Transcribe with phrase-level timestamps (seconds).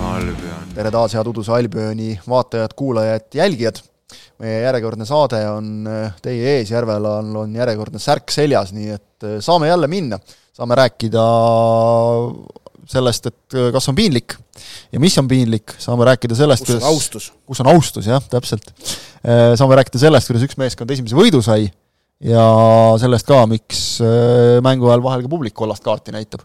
[0.00, 0.72] Albion.
[0.74, 3.80] tere taas, head Uduse Albioni vaatajad, kuulajad, jälgijad.
[4.40, 9.36] meie järjekordne saade on äh, teie ees, Järvelal on järjekordne särk seljas, nii et äh,
[9.44, 10.18] saame jälle minna.
[10.52, 11.24] saame rääkida
[12.90, 14.34] sellest, et äh, kas on piinlik
[14.92, 17.32] ja mis on piinlik, saame rääkida sellest, kus on austus?
[17.46, 18.72] kus on austus, jah, täpselt.
[19.20, 21.68] Saame rääkida sellest, kuidas üks meeskond esimese võidu sai
[22.20, 22.44] ja
[23.00, 23.84] sellest ka, miks
[24.64, 26.42] mängu ajal vahel ka publik kollast kaarti näitab.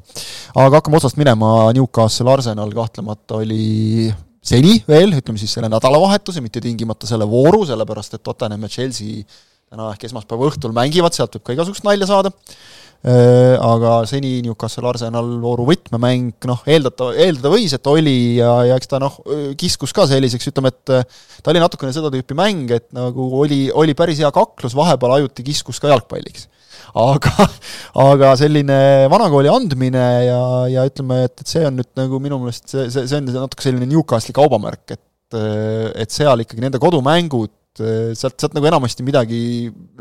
[0.56, 4.08] aga hakkame otsast minema, Newcastle Arsenal kahtlemata oli
[4.46, 9.26] seni veel, ütleme siis selle nädalavahetuse, mitte tingimata selle vooru, sellepärast et Tottenham ja Chelsea
[9.66, 14.88] täna ehk esmaspäeva õhtul mängivad, sealt võib ka igasugust nalja saada, äh, aga seni Newcastle
[14.90, 19.20] Arsenal vooru võtmemäng, noh, eeldata, eeldada võis, et oli ja, ja eks ta noh,
[19.60, 21.14] kiskus ka selliseks, ütleme, et
[21.44, 25.46] ta oli natukene seda tüüpi mäng, et nagu oli, oli päris hea kaklus, vahepeal ajuti
[25.52, 26.50] kiskus ka jalgpalliks.
[26.96, 27.50] Aga,
[28.10, 28.78] aga selline
[29.12, 30.42] vanakooli andmine ja,
[30.72, 33.66] ja ütleme, et, et see on nüüd nagu minu meelest see, see, see on natuke
[33.66, 35.04] selline Newcastli kaubamärk, et
[35.36, 39.42] et seal ikkagi nende kodumängud, sealt, sealt nagu enamasti midagi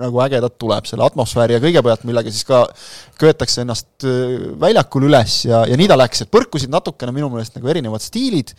[0.00, 2.62] nagu ägedat tuleb, selle atmosfääri ja kõige pealt, millega siis ka
[3.20, 4.06] köetakse ennast
[4.60, 8.54] väljakul üles ja, ja nii ta läks, et põrkusid natukene minu meelest nagu erinevad stiilid,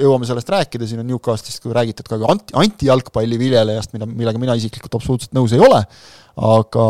[0.00, 4.56] jõuame sellest rääkida, siin on Newcastlist kui räägitud ka anti, antijalgpalli viljelejast, mida, millega mina
[4.58, 5.80] isiklikult absoluutselt nõus ei ole,
[6.50, 6.86] aga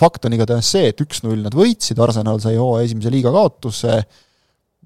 [0.00, 4.00] fakt on igatahes see, et üks-null nad võitsid, Arsenal sai hooaja esimese liiga kaotuse,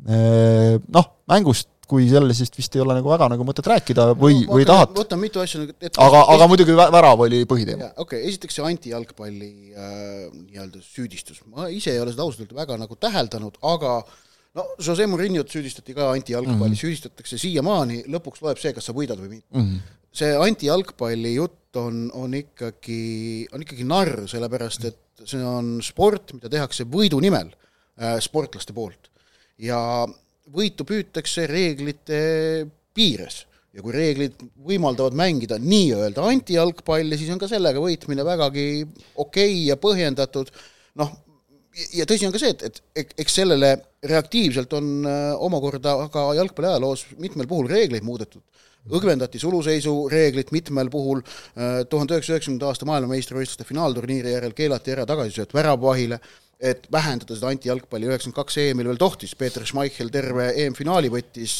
[0.07, 4.93] noh, mängust kui sellisest vist ei ole nagu väga nagu mõtet rääkida või, või tahad?
[4.97, 5.95] võtame mitu asja nagu ette.
[6.03, 7.93] aga, aga muidugi värav oli põhiteema.
[7.95, 9.99] okei okay,, esiteks see antijalgpalli äh,
[10.35, 14.01] nii-öelda süüdistus, ma ise ei ole seda ausalt öelda väga nagu täheldanud, aga
[14.59, 16.83] no Jose Mourinho't süüdistati ka antijalgpalli mm, -hmm.
[16.83, 19.63] süüdistatakse siiamaani, lõpuks loeb see, kas sa võidad või mitte mm.
[19.63, 19.97] -hmm.
[20.23, 26.51] see antijalgpalli jutt on, on ikkagi, on ikkagi narr, sellepärast et see on sport, mida
[26.53, 29.13] tehakse võidu nimel äh, sportlaste poolt.
[29.59, 29.79] ja
[30.53, 32.21] võitu püütakse reeglite
[32.97, 33.45] piires.
[33.77, 39.59] Ja kui reeglid võimaldavad mängida nii-öelda antijalgpalli, siis on ka sellega võitmine vägagi okei okay
[39.69, 40.49] ja põhjendatud,
[40.97, 41.11] noh,
[41.93, 43.75] ja tõsi on ka see, et, et eks sellele
[44.07, 48.45] reaktiivselt on äh, omakorda ka jalgpalli ajaloos mitmel puhul reegleid muudetud.
[48.87, 51.21] Õgvendati suluseisu reeglit mitmel puhul,
[51.59, 56.21] äh, tuhande üheksasaja üheksakümnenda aasta maailmameistrivõistluste finaalturniiri järel keelati ära tagasisööt väravahile,
[56.61, 61.59] et vähendada seda antijalgpalli üheksakümmend kaks EM-il veel tohtis, Peeter Schmeichel terve EM-finaali võttis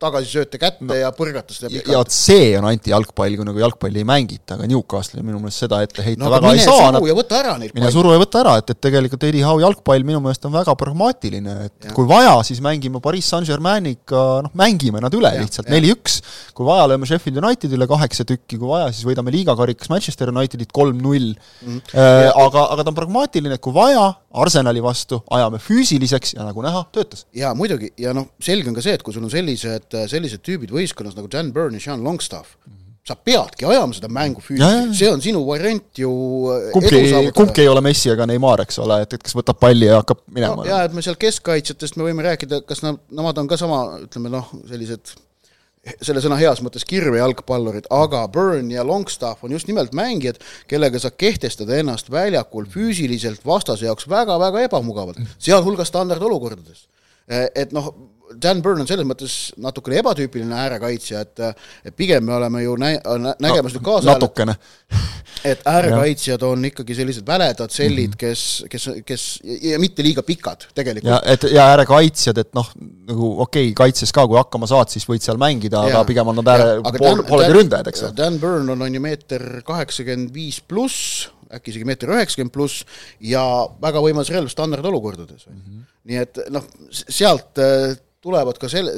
[0.00, 1.92] tagasisööte kätte ja põrgatas seda pikalt.
[1.92, 5.80] ja vot see on antijalgpall, kui nagu jalgpalli ei mängita, aga Newcastle'il minu meelest seda
[5.84, 6.88] ette heita no, väga ei saa.
[6.88, 9.44] mine suru ja võta ära neid mine suru ja võta ära, et, et tegelikult Eddie
[9.44, 11.94] Howe jalgpall minu meelest on väga pragmaatiline, et ja.
[11.96, 16.20] kui vaja, siis mängime Pariis Saint-Germainiga, noh, mängime nad üle ja, lihtsalt, neli-üks,
[16.56, 21.34] kui vaja, lööme Sheffield Unitedile kaheksa tükki, kui vaja, siis võidame liigakarikas Manchester Unitedit kolm-null
[21.34, 24.08] mm., äh, aga, aga ta on pragmaatiline, et kui vaja,
[24.40, 27.24] Arsenali vastu ajame füüsiliseks ja nagu näha, töötas.
[27.34, 30.74] jaa, muidugi, ja noh, selge on ka see, et kui sul on sellised, sellised tüübid
[30.74, 32.98] võistkonnas nagu Dan Burn ja Sean Longstaff mm, -hmm.
[33.08, 36.10] sa peadki ajama seda mängu füüsiliselt, see on sinu variant ju
[36.72, 40.02] kumbki, kumbki ei ole Messi ega Neimar, eks ole, et, et kes võtab palli ja
[40.02, 40.68] hakkab minema no,.
[40.68, 44.32] jaa, et me seal keskkaitsjatest me võime rääkida, kas nad, nemad on ka sama, ütleme
[44.32, 45.16] noh, sellised
[46.04, 51.10] selle sõna heas mõttes kirvejalgpallurid, aga Burn ja Longstaff on just nimelt mängijad, kellega sa
[51.10, 56.86] kehtestad ennast väljakul füüsiliselt vastase jaoks väga-väga ebamugavalt, sealhulgas standardolukordades.
[57.30, 57.92] et noh,
[58.42, 61.42] Dan Burn on selles mõttes natukene ebatüüpiline äärekaitsja, et
[61.90, 62.98] et pigem me oleme ju nä-,
[63.40, 64.56] nägemas nüüd kaasa natukene.
[65.50, 68.20] et äärekaitsjad on ikkagi sellised väledad sellid, mhm.
[68.20, 69.26] kes, kes, kes
[69.62, 71.10] ja mitte liiga pikad tegelikult.
[71.10, 72.70] ja et ja äärekaitsjad, et noh,
[73.10, 76.40] nagu okei okay,, kaitses ka, kui hakkama saad, siis võid seal mängida, aga pigem on
[76.42, 78.16] nad ääre, pool, poolegi ründajad, eks ole.
[78.18, 82.84] Dan Burn on, on ju meeter kaheksakümmend viis pluss, äkki isegi meeter üheksakümmend pluss
[83.24, 83.42] ja
[83.82, 85.56] väga võimas relv standardolukordades mm.
[85.56, 85.88] -hmm.
[86.10, 87.58] nii et noh, sealt
[88.20, 88.92] tulevad ka selle,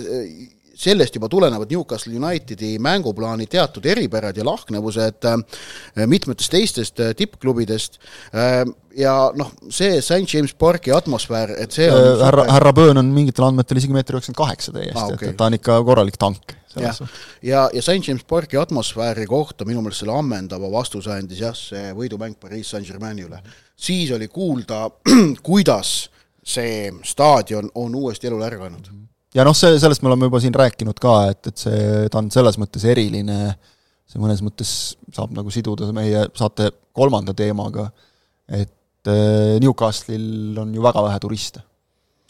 [0.83, 7.99] sellest juba tulenevad Newcastle Unitedi mänguplaani teatud eripärad ja lahknevused äh, mitmetest teistest äh, tippklubidest
[8.34, 8.65] äh,
[8.97, 13.47] ja noh, see St James Parki atmosfäär, et see on härra, härra Böön on mingitel
[13.47, 15.28] andmetel isegi meeter üheksakümmend kaheksa täiesti ah,, okay.
[15.28, 16.57] et, et ta on ikka korralik tank.
[16.80, 16.95] ja,
[17.42, 21.92] ja, ja St James Parki atmosfääri kohta minu meelest selle ammendava vastuse andis jah, see
[21.97, 23.42] võidumäng Pariis Saint-Germaini üle.
[23.77, 24.89] siis oli kuulda,
[25.48, 26.10] kuidas
[26.42, 28.98] see staadion on uuesti elule ärganud mm.
[28.98, 32.21] -hmm ja noh, see, sellest me oleme juba siin rääkinud ka, et, et see, ta
[32.21, 33.55] on selles mõttes eriline,
[34.09, 34.73] see mõnes mõttes
[35.15, 37.89] saab nagu siduda meie saate kolmanda teemaga,
[38.53, 41.65] et äh, Newcastle'il on ju väga vähe turiste.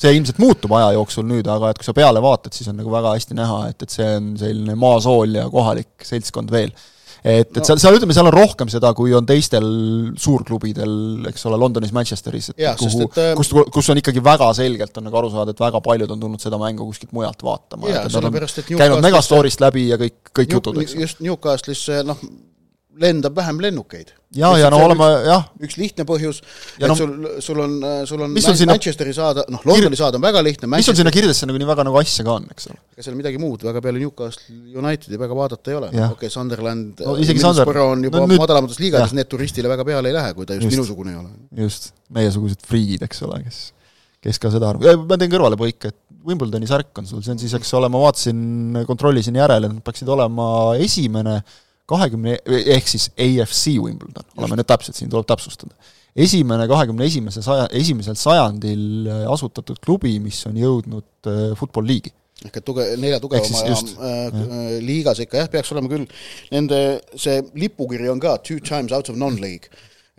[0.03, 2.91] see ilmselt muutub aja jooksul nüüd, aga et kui sa peale vaatad, siis on nagu
[2.91, 6.73] väga hästi näha, et, et see on selline maasool ja kohalik seltskond veel.
[7.25, 9.67] Et, et seal, seal ütleme, seal on rohkem seda, kui on teistel
[10.19, 10.95] suurklubidel,
[11.31, 15.09] eks ole, Londonis, Manchesteris, et Jaa, kuhu, et, kus, kus on ikkagi väga selgelt, on
[15.09, 17.91] nagu aru saada, et väga paljud on tulnud seda mängu kuskilt mujalt vaatama.
[18.83, 20.97] Käinud Megastorist läbi ja kõik, kõik jutud, eks.
[20.99, 22.19] just Newcastle'isse noh,
[23.01, 24.11] lendab vähem lennukeid.
[24.37, 26.41] jaa, ja no oleme, jah, üks lihtne põhjus,
[26.81, 27.11] Ja et no- sul,
[27.45, 27.73] sul on,
[28.09, 31.11] sul on on sinna- Manchesteri saada, noh, Londoni saada on väga lihtne, mis sul sinna
[31.13, 32.79] kirjadesse nagu nii väga nagu asja ka on, eks ole?
[32.97, 37.01] ega seal midagi muud väga peale Newcastle Unitedi väga vaadata ei ole, okei okay,, Sunderland
[37.05, 40.47] No Middlesbrough on juba no nüüd- madalamates liigades need turistile väga peale ei lähe, kui
[40.49, 40.73] ta just, Just.
[40.73, 40.81] just.
[40.81, 41.65] minusugune ei ole.
[41.65, 43.61] just, meiesugused friigid, eks ole, kes,
[44.23, 47.53] kes ka seda arvavad, ma teen kõrvalepõike, et Wimbledoni särk on sul, see on siis,
[47.59, 51.41] eks ole, ma vaatasin, kontrollisin järele, nad peaksid olema esimene
[51.93, 52.39] kahekümne,
[52.77, 55.77] ehk siis AFC Wimbledon, oleme nüüd täpsed, siin tuleb täpsustada.
[56.17, 62.13] esimene kahekümne esimese saja, esimesel sajandil äh, asutatud klubi, mis on jõudnud äh, Football League'i.
[62.45, 66.05] ehk et tuge-, nelja tugevama just, äh, äh, liigas ikka jah, peaks olema küll,
[66.53, 66.83] nende
[67.17, 69.71] see lipukiri on ka two times out of non-league.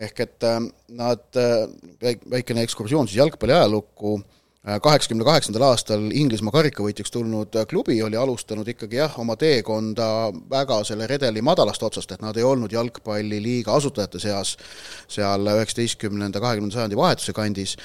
[0.02, 0.60] ehk et äh,
[0.98, 1.68] nad äh,,
[2.02, 4.18] väik-, väikene ekskursioon siis jalgpalli ajalukku,
[4.64, 10.06] kaheksakümne kaheksandal aastal Inglismaa karikavõitjaks tulnud äh, klubi oli alustanud ikkagi jah, oma teekonda
[10.50, 14.56] väga selle redeli madalast otsast, et nad ei olnud jalgpalliliiga asutajate seas
[15.12, 17.76] seal üheksateistkümnenda, kahekümnenda sajandi vahetuse kandis,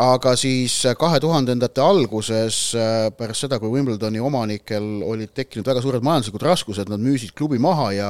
[0.00, 6.06] aga siis kahe tuhandendate alguses, äh, pärast seda, kui Wimbledoni omanikel olid tekkinud väga suured
[6.06, 8.08] majanduslikud raskused, nad müüsid klubi maha ja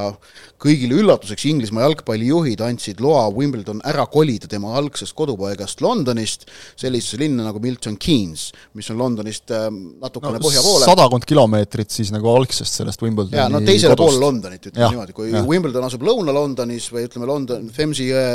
[0.63, 6.47] kõigile üllatuseks Inglismaa jalgpallijuhid andsid loa Wimbledon ära kolida tema algsest kodupaigast Londonist
[6.79, 8.47] sellisesse linna nagu Milton Keynes,
[8.79, 10.87] mis on Londonist äh, natukene no, põhja poole.
[10.87, 15.17] sadakond kilomeetrit siis nagu algsest sellest Wimbledoni jaa, no teisele poole Londonit, ütleme Jah, niimoodi,
[15.17, 15.49] kui jah.
[15.49, 18.27] Wimbledon asub Lõuna-Londonis või ütleme, London, Themsi jõe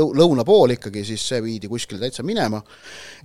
[0.00, 2.62] lõu-, lõuna pool ikkagi, siis see viidi kuskile täitsa minema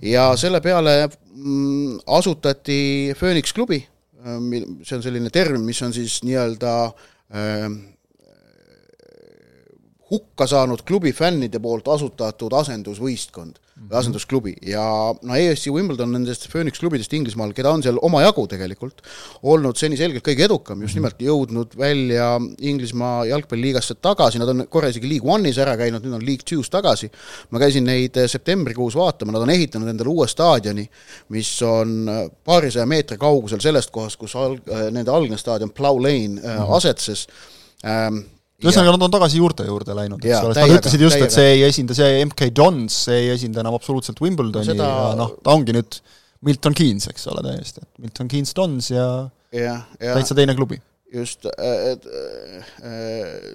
[0.04, 2.78] ja selle peale mm, asutati
[3.18, 3.80] Phoenix klubi,
[4.24, 7.66] see on selline termin, mis on siis nii-öelda äh,
[10.10, 14.52] hukka saanud klubi fännide poolt asutatud asendusvõistkond või asendusklubi.
[14.70, 14.84] Ja
[15.14, 19.00] no EFC Wimbledon nendest Phoenix klubidest Inglismaal, keda on seal omajagu tegelikult,
[19.50, 22.28] olnud seni selgelt kõige edukam, just nimelt jõudnud välja
[22.62, 26.70] Inglismaa jalgpalliliigasse tagasi, nad on korra isegi League One'is ära käinud, nüüd on League Two's
[26.72, 27.10] tagasi,
[27.50, 30.86] ma käisin neid eh, septembrikuus vaatama, nad on ehitanud endale uue staadioni,
[31.34, 36.38] mis on eh, paarisaja meetri kaugusel sellest kohast, kus alg-, nende algne staadion Plough Lane
[36.38, 36.76] mm -hmm.
[36.78, 37.26] asetses.
[37.84, 38.22] Ähm,
[38.62, 41.62] ühesõnaga, nad on tagasi juurte juurde läinud, eks ole, nad ütlesid just, et see ei
[41.66, 45.50] esinda, see MK Dons, see ei esinda enam absoluutselt Wimbledoni No seda- ja noh, ta
[45.56, 45.98] ongi nüüd
[46.44, 49.06] Milton Keynes, eks ole, täiesti, et Milton Keynes Dons ja
[49.52, 50.78] jah, ja täitsa teine klubi.
[51.14, 52.06] Just, et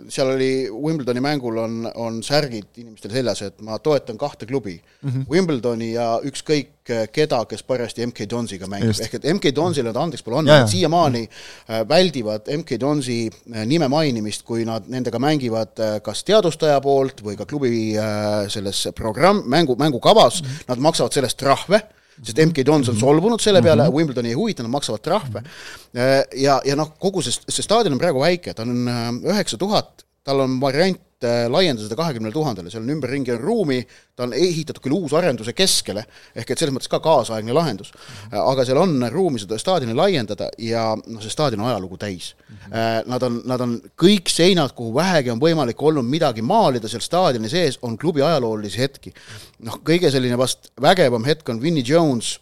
[0.09, 5.09] seal oli, Wimbledoni mängul on, on särgid inimestel seljas, et ma toetan kahte klubi mm,
[5.09, 5.25] -hmm.
[5.29, 6.79] Wimbledoni ja ükskõik
[7.11, 10.63] keda, kes parajasti MK Donsiga mängib, ehk et MK Donsile nad andeks pole andnud, jaa.
[10.65, 16.23] nad siiamaani äh, väldivad MK Donsi äh, nime mainimist, kui nad nendega mängivad äh, kas
[16.27, 20.69] teadustaja poolt või ka klubi äh, selles programm, mängu, mängukavas mm, -hmm.
[20.73, 21.83] nad maksavad sellest trahve,
[22.23, 23.95] sest MK Dons on solvunud selle peale -hmm.
[23.95, 25.43] Wimbledoni ei huvita, nad maksavad trahve.
[26.35, 30.05] ja, ja noh, kogu see, see staadion on praegu väike, ta on äh, üheksa tuhat,
[30.29, 33.79] tal on variant äh, laiendada seda kahekümnele tuhandele, seal on ümberringi on ruumi,
[34.15, 36.03] ta on ehitatud küll uusarenduse keskele,
[36.37, 37.91] ehk et selles mõttes ka kaasaegne lahendus.
[38.31, 42.33] aga seal on ruumi seda staadioni laiendada ja noh, see staadion on ajalugu täis.
[42.69, 47.49] Nad on, nad on kõik seinad, kuhu vähegi on võimalik olnud midagi maalida seal staadioni
[47.49, 49.13] sees, on klubi ajaloolisi hetki.
[49.65, 52.37] noh, kõige selline vast vägevam hetk on Vinnie Jones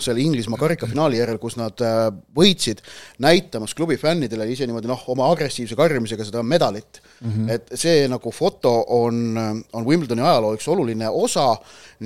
[0.00, 2.82] selle Inglismaa karikafinaali järel, kus nad äh, võitsid,
[3.22, 7.30] näitamas klubi fännidele ise niimoodi noh, oma agressiivse karjumisega seda medalit mm.
[7.30, 7.50] -hmm.
[7.54, 9.38] et see nagu foto on,
[9.72, 11.48] on Wimbledoni ajaloo üks oluline osa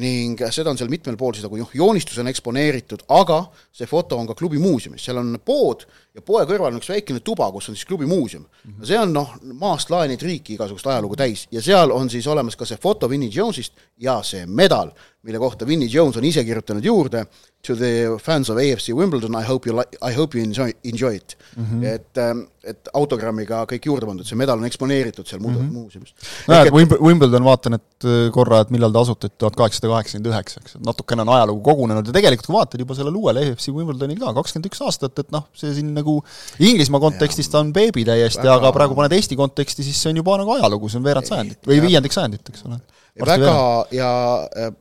[0.01, 3.43] ning seda on seal mitmel pool siis nagu noh, joonistusena eksponeeritud, aga
[3.73, 7.23] see foto on ka klubi muuseumis, seal on pood ja poe kõrval on üks väikene
[7.25, 8.73] tuba, kus on siis klubi muuseum mm.
[8.73, 8.87] -hmm.
[8.87, 12.67] see on noh, maast laeninud riiki igasugust ajalugu täis ja seal on siis olemas ka
[12.67, 14.91] see foto Vinnie Jonesist ja see medal,
[15.23, 17.27] mille kohta Vinnie Jones on ise kirjutanud juurde
[17.67, 21.17] to the fans of AFC Wimbledon, I hope you like, I hope you enjoy, enjoy
[21.17, 21.65] it mm.
[21.65, 21.85] -hmm.
[21.85, 22.19] et,
[22.65, 25.73] et autogrammiga kõik juurde pandud, see medal on eksponeeritud seal mm -hmm.
[25.73, 26.15] muuseumis.
[26.49, 30.33] nojah, et Wimb-, Wimbledon, vaatan, et äh, korra, et millal ta asutati, tuhat kaheksasada kaheksakümmend
[30.33, 33.69] üheksa, eks, et natukene on ajalugu kogunenud ja tegelikult kui vaatad juba sellel uuel EFC
[33.69, 36.23] Wimbledonil ka, kakskümmend üks aastat, et noh, see siin nagu
[36.59, 40.41] Inglismaa kontekstis ta on beebi täiesti, aga praegu paned Eesti konteksti, siis see on juba
[40.41, 42.81] nagu ajalugu, see on veerand sajandit või viiendik sajandit, eks ole.
[43.21, 43.59] väga
[43.93, 44.09] ja
[44.57, 44.73] äh,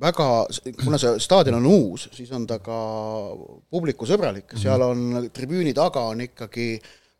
[0.00, 0.28] väga,
[0.82, 2.78] kuna see staadion on uus, siis on ta ka
[3.72, 6.74] publikusõbralik, seal on tribüüni taga on ikkagi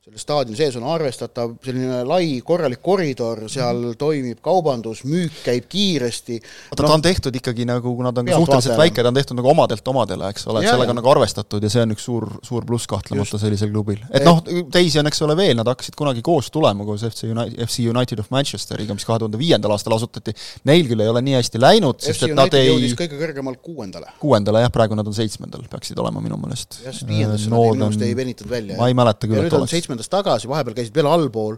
[0.06, 5.64] selle staadioni sees on arvestatav selline lai korralik koridor, seal mm toimib kaubandus, müük käib
[5.70, 6.36] kiiresti.
[6.70, 9.38] oota no,, ta on tehtud ikkagi nagu, kuna ta on suhteliselt väike, ta on tehtud
[9.38, 12.26] nagu omadelt omadele, eks ole, et sellega on nagu arvestatud ja see on üks suur,
[12.46, 14.02] suur pluss kahtlemata sellisel klubil.
[14.10, 14.42] et noh,
[14.74, 18.22] teisi on, eks ole, veel, nad hakkasid kunagi koos tulema koos FC United, FC United
[18.22, 20.34] of Manchesteriga, mis kahe tuhande viiendal aastal asutati.
[20.68, 23.62] Neil küll ei ole nii hästi läinud, sest FC et nad ei jõudis kõige kõrgemalt
[23.64, 24.12] kuuendale.
[24.22, 26.82] kuuendale jah, praegu nad on seitsmendal, peaksid olema minu meelest.
[26.84, 28.78] jah, sest viiendasse nad minu meelest ei venitanud välja.
[28.82, 31.56] ma ei mäleta küll, et oleks seitsmendast tagasi, vahepeal käisid veel allpool,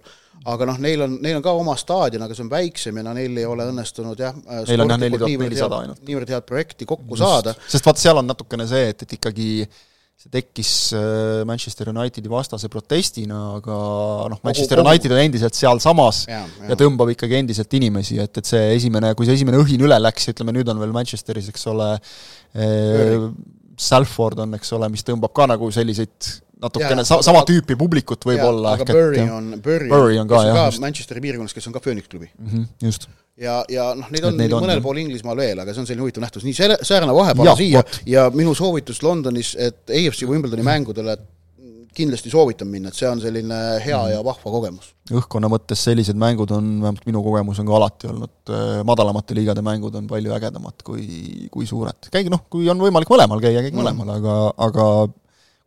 [0.48, 3.16] aga noh, neil on, neil on ka oma staadion, aga see on väiksem ja no
[3.16, 6.00] neil ei ole õnnestunud jah, neil on jah neli tuhat nelisada ainult.
[6.06, 7.24] niivõrd head projekti kokku Just.
[7.24, 7.54] saada.
[7.68, 9.50] sest vaata, seal on natukene see, et, et ikkagi
[10.18, 13.76] see tekkis äh, Manchester Unitedi vastase protestina, aga
[14.32, 16.72] noh, Manchester United on endiselt sealsamas ja, ja.
[16.72, 20.32] ja tõmbab ikkagi endiselt inimesi, et, et see esimene, kui see esimene õhin üle läks,
[20.34, 21.94] ütleme nüüd on veel Manchesteris, eks ole,
[22.58, 23.14] äh,
[23.78, 28.74] Salford on, eks ole, mis tõmbab ka nagu selliseid natukene sa-, sama tüüpi publikut võib-olla.
[28.76, 32.50] aga Bury on, Bury, on ka, jah, Manchesteri piirkonnas, kes on ka Phoenix klubi mm.
[32.50, 33.08] -hmm, just.
[33.36, 36.06] ja, ja noh, neid on neid mõnel on, pool Inglismaal veel, aga see on selline
[36.06, 38.02] huvitav nähtus, nii see säärane vahepala siia võt.
[38.06, 41.18] ja minu soovitus Londonis, et AFC Wimbledoni mängudele
[41.98, 44.12] kindlasti soovitan minna, et see on selline hea mm.
[44.12, 44.92] ja vahva kogemus.
[45.10, 49.64] õhkkonna mõttes sellised mängud on, vähemalt minu kogemus on ka alati olnud, äh, madalamate liigade
[49.66, 51.06] mängud on palju ägedamad kui,
[51.54, 52.10] kui suured.
[52.12, 53.82] käige noh, kui on võimalik mõlemal käia, käige mm.
[53.82, 54.36] mõlemal, aga,
[54.68, 54.86] aga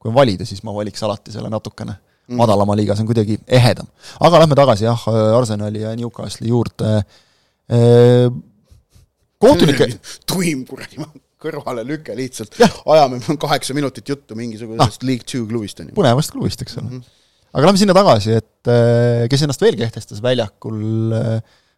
[0.01, 2.38] kui on valida, siis ma valiks alati selle natukene mm.
[2.39, 3.89] madalama liiga, see on kuidagi ehedam.
[4.20, 5.03] aga lähme tagasi jah,
[5.38, 6.93] Arsenali ja Newcastli juurde.
[9.41, 9.88] kohtunike
[10.29, 11.05] tuim kuradi
[11.41, 12.58] kõrvalelüke lihtsalt,
[12.93, 15.98] ajame kaheksa minutit juttu mingisugusest ah, League Two klubist, on ju.
[15.98, 17.00] põnevast klubist, eks ole mm.
[17.00, 17.17] -hmm.
[17.53, 18.72] aga lähme sinna tagasi, et
[19.31, 20.81] kes ennast veel kehtestas väljakul,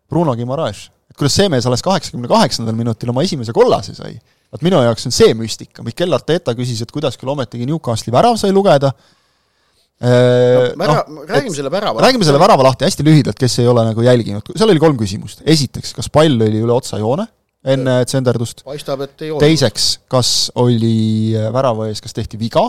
[0.10, 0.89] Bruno Guimaraes.
[1.12, 4.18] et kuidas see mees alles kaheksakümne kaheksandal minutil oma esimese kollase sai
[4.53, 8.38] vot minu jaoks on see müstika, Mikel Arteta küsis, et kuidas küll ometigi Newcastli värav
[8.41, 13.39] sai lugeda, no, äh, vära, no, räägime selle värava räägime selle värava lahti hästi lühidalt,
[13.39, 17.27] kes ei ole nagu jälginud, seal oli kolm küsimust, esiteks, kas pall oli üle otsajoone
[17.74, 18.63] enne tsenderdust?
[18.67, 19.43] paistab, et ei olnud.
[19.45, 20.29] teiseks, kas
[20.62, 22.67] oli äh, värava ees, kas tehti viga,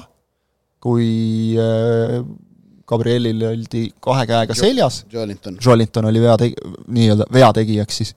[0.84, 2.20] kui äh,
[2.88, 5.04] Gabrielil oldi kahe käega seljas,
[5.64, 6.04] Joelinton.
[6.10, 8.12] Oli vea tegi-, nii-öelda veategijaks siis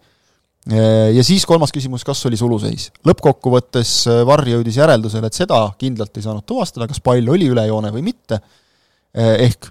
[0.67, 2.89] ja siis kolmas küsimus, kas oli suluseis?
[3.07, 7.63] lõppkokkuvõttes äh, Varr jõudis järeldusele, et seda kindlalt ei saanud tuvastada, kas pall oli üle
[7.69, 8.41] joone või mitte,
[9.15, 9.69] äh, ehk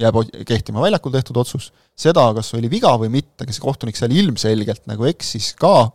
[0.00, 4.88] jääb kehtima väljakul tehtud otsus, seda, kas oli viga või mitte, kas kohtunik seal ilmselgelt
[4.90, 5.92] nagu eksis ka,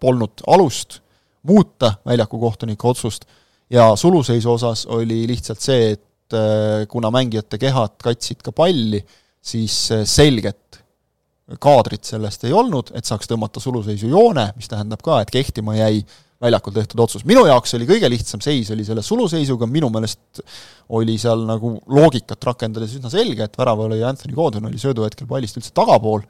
[0.00, 0.98] polnud alust
[1.48, 3.22] muuta väljaku kohtuniku otsust.
[3.72, 6.36] Ja suluseisu osas oli lihtsalt see, et
[6.92, 9.00] kuna mängijate kehad katsid ka palli,
[9.40, 10.82] siis selget
[11.62, 16.00] kaadrit sellest ei olnud, et saaks tõmmata suluseisu joone, mis tähendab ka, et kehtima jäi
[16.42, 17.24] väljakul tehtud otsus.
[17.24, 20.42] minu jaoks oli kõige lihtsam seis, oli selle suluseisuga, minu meelest
[20.98, 25.72] oli seal nagu loogikat rakendades üsna selge, et väravalööja Anthony Gordon oli sööduhetkel pallist üldse
[25.76, 26.26] tagapool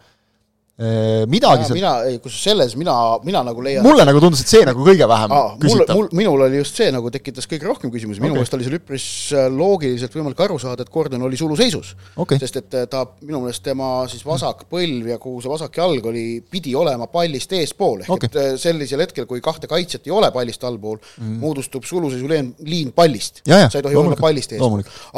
[0.77, 2.93] Äh, midagi seal mina, ei kus selles mina,
[3.25, 5.97] mina nagu leian mulle nagu tundus, et see nagu kõige vähem Aa, küsitav.
[5.97, 8.59] mul, minul oli just see nagu tekitas kõige rohkem küsimusi, minu meelest okay.
[8.59, 12.37] oli seal üpris äh, loogiliselt võimalik aru saada, et Gordon oli suluseisus okay..
[12.43, 16.11] sest et äh, ta, minu meelest tema siis vasak põlv ja kogu see vasak jalg
[16.13, 18.29] oli, pidi olema pallist eespool, ehk okay.
[18.29, 22.93] et sellisel hetkel, kui kahte kaitset ei ole pallist allpool mm., moodustub suluseisu liin, liin
[22.93, 23.41] pallist.
[23.49, 24.61] sa ei tohi olla pallist ees.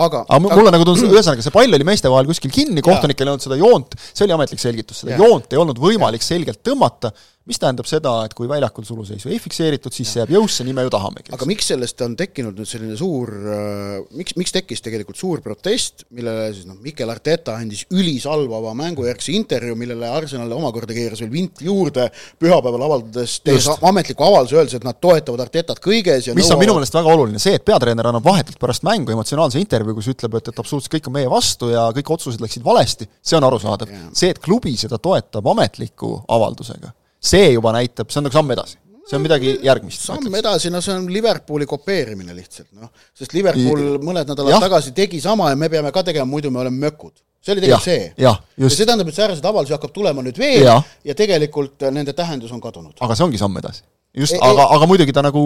[0.07, 3.35] aga, aga mulle nagu tundus, ühesõnaga see pall oli meeste vahel kuskil kinni, kohtunikel ei
[3.35, 5.23] olnud seda joont, see oli ametlik selgitus, seda ja.
[5.25, 7.13] joont joont ei olnud võimalik selgelt tõmmata,
[7.49, 10.85] mis tähendab seda, et kui väljakul suluseisu ei fikseeritud, siis see jääb jõusse, nii me
[10.85, 11.33] ju tahamegi.
[11.33, 16.05] aga miks sellest on tekkinud nüüd selline suur äh,, miks, miks tekkis tegelikult suur protest,
[16.15, 21.69] millele siis noh, Mikel Arteta andis ülisalvava mängujärgse intervjuu, millele Arsenal omakorda keeras veel vinti
[21.69, 22.11] juurde,
[22.43, 26.59] pühapäeval avaldades, tehes ametliku avalduse, öeldes, et nad toetavad Artetat kõiges ja mis nõuavad...
[26.59, 30.13] on minu meelest väga oluline, see, et peatreener annab vahetult pärast mängu emotsionaalse intervjuu, kus
[30.13, 33.49] ütleb, et, et absoluutselt kõik on meie vastu ja kõik otsused läksid valesti, see on
[33.49, 33.99] arusaadav.
[34.13, 38.79] see, et klubi seda toetab ametliku avaldusega see juba näitab, see on nagu samm edasi
[39.09, 40.05] see on midagi järgmist.
[40.05, 42.91] samm edasi, no see on Liverpooli kopeerimine lihtsalt, noh.
[43.17, 44.61] sest Liverpool mõned nädalad ja.
[44.67, 47.15] tagasi tegi sama ja me peame ka tegema, muidu me oleme mökud.
[47.41, 47.95] see oli tegelikult ja.
[47.95, 48.13] see.
[48.25, 52.13] ja, ja see tähendab, et sääraseid avaldusi hakkab tulema nüüd veel ja, ja tegelikult nende
[52.13, 52.97] tähendus on kadunud.
[53.01, 53.85] aga see ongi samm edasi.
[54.17, 55.45] just e, aga, aga muidugi ta nagu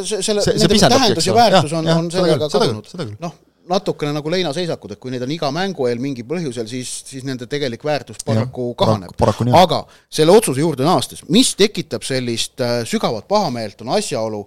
[0.00, 2.94] see, selle, nende tähendus ja väärtus on, on sellega kadunud.
[3.20, 3.40] noh
[3.72, 7.48] natukene nagu leinaseisakud, et kui neid on iga mängu eel mingil põhjusel, siis, siis nende
[7.50, 9.24] tegelik väärtus paraku ja, kahaneb.
[9.58, 14.44] aga selle otsuse juurde naastes, mis tekitab sellist äh, sügavat pahameelt, on asjaolu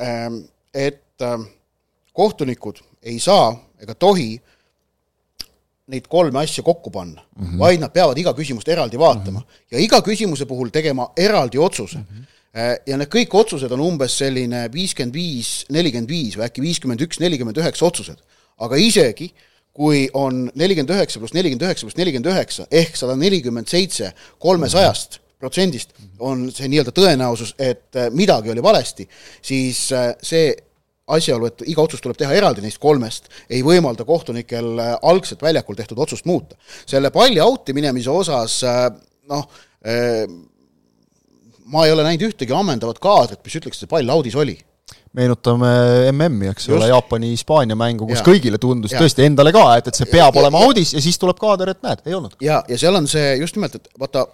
[0.00, 0.42] ähm,,
[0.74, 1.38] et äh,
[2.16, 4.34] kohtunikud ei saa ega tohi
[5.86, 7.58] neid kolme asja kokku panna mm, -hmm.
[7.58, 9.66] vaid nad peavad iga küsimust eraldi vaatama mm -hmm.
[9.70, 12.04] ja iga küsimuse puhul tegema eraldi otsuse mm.
[12.04, 12.32] -hmm
[12.86, 17.20] ja need kõik otsused on umbes selline viiskümmend viis, nelikümmend viis või äkki viiskümmend üks,
[17.20, 18.22] nelikümmend üheksa otsused
[18.62, 19.30] aga isegi
[19.76, 25.20] kui on nelikümmend üheksa pluss nelikümmend üheksa pluss nelikümmend üheksa ehk sada nelikümmend seitse kolmesajast
[25.40, 25.92] protsendist
[26.24, 29.06] on see nii-öelda tõenäosus, et äh, midagi oli valesti,
[29.44, 30.54] siis äh, see
[31.12, 35.78] asjaolu, et iga otsus tuleb teha eraldi neist kolmest, ei võimalda kohtunikel äh, algselt väljakul
[35.78, 36.56] tehtud otsust muuta.
[36.86, 38.62] selle palli out'i minemise osas
[39.26, 39.44] noh,
[41.66, 44.56] ma ei ole näinud ühtegi ammendavat kaadrit, mis ütleks, et see pall audis oli
[45.16, 45.70] meenutame
[46.12, 48.26] MM-i, eks ole, Jaapani-Hispaania mängu, kus ja.
[48.26, 49.00] kõigile tundus ja.
[49.00, 51.72] tõesti endale ka, et, et see peab ja, olema ja, audis ja siis tuleb kaader,
[51.72, 52.36] et näed, ei olnud.
[52.44, 54.26] ja, ja seal on see just nimelt, et vaata,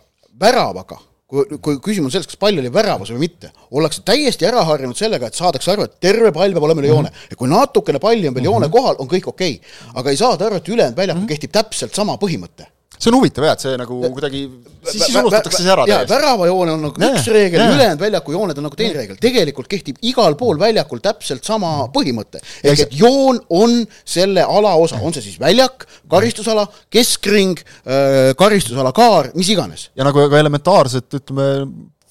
[0.43, 0.99] väravaga
[1.33, 4.99] kui, kui küsimus on selles, kas pall oli väravas või mitte, ollakse täiesti ära harjunud
[4.99, 7.13] sellega, et saadakse aru, et terve pall peab olema üle joone.
[7.13, 7.33] -hmm.
[7.33, 8.75] ja kui natukene palli on veel joone mhm.
[8.77, 9.91] kohal, on kõik okei okay..
[9.95, 11.33] aga ei saada aru, et ülejäänud väljakul -hmm.
[11.35, 12.69] kehtib täpselt sama põhimõte
[13.03, 14.43] see on huvitav jah, et see nagu kuidagi,
[14.87, 16.13] siis, siis unustatakse see ära täiesti.
[16.13, 19.19] väravajoone on nagu üks reegel, ülejäänud väljaku jooned on nagu teine reegel.
[19.23, 22.43] tegelikult kehtib igal pool väljakul täpselt sama põhimõte.
[22.63, 28.95] ehk et joon on selle ala osa, on see siis väljak, karistusala, keskring, äh, karistusala
[28.97, 29.89] kaar, mis iganes.
[29.99, 31.49] ja nagu ka elementaarsed, ütleme,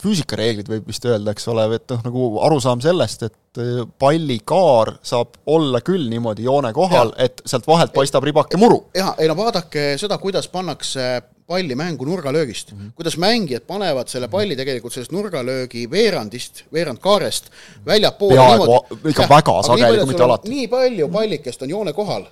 [0.01, 5.38] füüsikareeglid võib vist öelda, eks ole, et noh, nagu arusaam sellest, et äh, pallikaar saab
[5.51, 8.84] olla küll niimoodi joone kohal, et sealt vahelt paistab ribake muru.
[8.98, 11.12] jaa, ei no vaadake seda, kuidas pannakse
[11.51, 12.91] palli mängu nurgalöögist mm, -hmm.
[12.96, 17.51] kuidas mängijad panevad selle palli tegelikult sellest nurgalöögi veerandist, veerandkaarest
[17.86, 20.50] väljapoole peaaegu, ikka väga sageli, kui mitte alati.
[20.50, 22.25] nii palju pallikest on joone kohal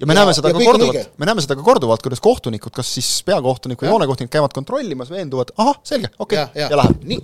[0.00, 2.90] ja me ja, näeme seda ka korduvalt, me näeme seda ka korduvalt, kuidas kohtunikud, kas
[2.96, 6.70] siis peakohtunik või joonekohtunik käivad kontrollimas, veenduvad, ahah, selge, okei okay, ja, ja.
[6.74, 7.04] ja läheb.
[7.10, 7.20] nii,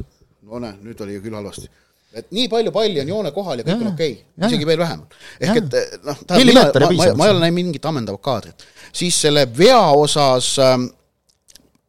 [0.50, 1.66] no näe, nüüd oli ju küll halvasti.
[2.14, 4.80] et nii palju palli on joone kohal ja kõik ja, on okei okay., isegi veel
[4.84, 5.02] vähem.
[5.40, 8.66] ehk et eh, noh, tähendab, mina, ma, ma, ma ei ole näinud mingit ammendavat kaadrit.
[8.92, 10.88] siis selle vea osas ähm,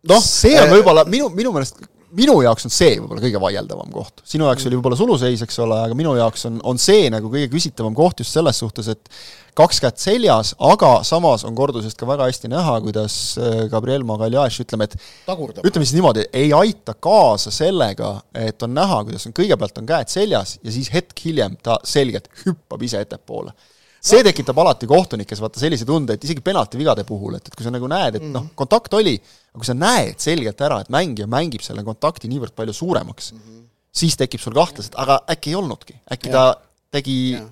[0.09, 1.81] noh see on võib-olla minu, minu meelest
[2.17, 4.23] minu jaoks on see võib-olla kõige vaieldavam koht.
[4.27, 7.49] sinu jaoks oli võib-olla suluseis, eks ole, aga minu jaoks on, on see nagu kõige
[7.51, 9.09] küsitavam koht just selles suhtes, et
[9.57, 14.61] kaks kätt seljas, aga samas on kordusest ka väga hästi näha, kuidas äh, Gabriel Magalhaes,
[14.63, 14.95] ütleme, et
[15.27, 15.67] Tagurdab.
[15.67, 18.13] ütleme siis niimoodi, ei aita kaasa sellega,
[18.47, 22.31] et on näha, kuidas on, kõigepealt on käed seljas ja siis hetk hiljem ta selgelt
[22.45, 23.55] hüppab ise ettepoole
[24.01, 27.73] see tekitab alati kohtunikes vaata sellise tunde, et isegi penaltivigade puhul, et, et kui sa
[27.73, 29.13] nagu näed, et noh, kontakt oli,
[29.53, 33.39] aga kui sa näed selgelt ära, et mängija mängib selle kontakti niivõrd palju suuremaks mm,
[33.39, 33.63] -hmm.
[34.01, 36.33] siis tekib sul kahtlus, et aga äkki ei olnudki, äkki ja.
[36.33, 37.43] ta tegi ja.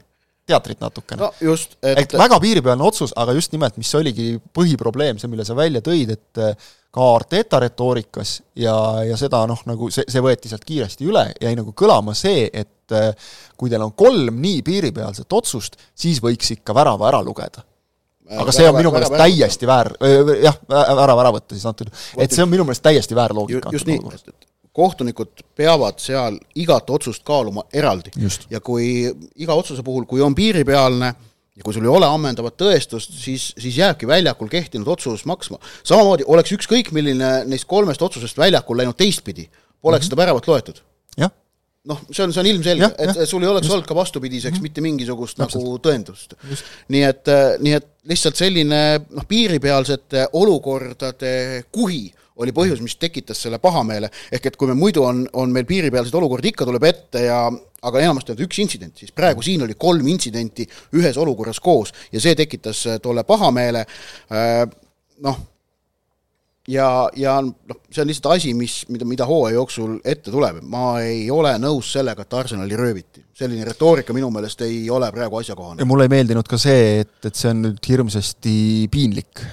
[0.50, 1.22] teatrit natukene.
[1.22, 5.46] no just, et et väga piiripealne otsus, aga just nimelt, mis oligi põhiprobleem, see, mille
[5.46, 8.74] sa välja tõid, et ka Arteta retoorikas ja,
[9.06, 12.74] ja seda noh, nagu see, see võeti sealt kiiresti üle, jäi nagu kõlama see, et
[12.96, 17.64] äh, kui teil on kolm nii piiripealset otsust, siis võiks ikka värava ära lugeda.
[18.30, 19.94] Äh, aga see on minu meelest täiesti väär,
[20.44, 23.74] jah, värava ära võtta siis antud, et see on minu meelest täiesti väär loogika.
[23.74, 24.50] just nii, et
[24.80, 28.14] kohtunikud peavad seal igat otsust kaaluma eraldi.
[28.50, 31.14] ja kui iga otsuse puhul, kui on piiripealne
[31.60, 35.60] ja kui sul ei ole ammendavat tõestust, siis, siis jääbki väljakul kehtinud otsus maksma.
[35.84, 39.50] samamoodi oleks ükskõik, milline neist kolmest otsusest väljakul läinud teistpidi,
[39.82, 40.10] poleks mm -hmm.
[40.10, 40.82] seda väravat loetud.
[41.90, 44.68] Noh, see on, see on ilmselge, et sul ei oleks olnud ka vastupidiseks mm -hmm.
[44.70, 45.64] mitte mingisugust Täpselt.
[45.64, 46.38] nagu tõendust.
[46.88, 52.08] nii et, nii et lihtsalt selline noh, piiripealsete olukordade kuhi
[52.40, 56.16] oli põhjus, mis tekitas selle pahameele, ehk et kui me muidu on, on meil piiripealseid
[56.16, 57.42] olukordi ikka tuleb ette ja
[57.82, 60.68] aga enamasti on üks intsident, siis praegu siin oli kolm intsidenti
[61.00, 63.86] ühes olukorras koos ja see tekitas äh, tolle pahameele,
[64.32, 64.64] äh,
[65.26, 65.40] noh,
[66.70, 71.00] ja, ja noh, see on lihtsalt asi, mis, mida, mida hooaja jooksul ette tuleb, ma
[71.04, 73.26] ei ole nõus sellega, et Arsenali rööviti.
[73.40, 75.80] selline retoorika minu meelest ei ole praegu asjakohane.
[75.82, 78.54] ja mulle ei meeldinud ka see, et, et see on nüüd hirmsasti
[78.92, 79.44] piinlik.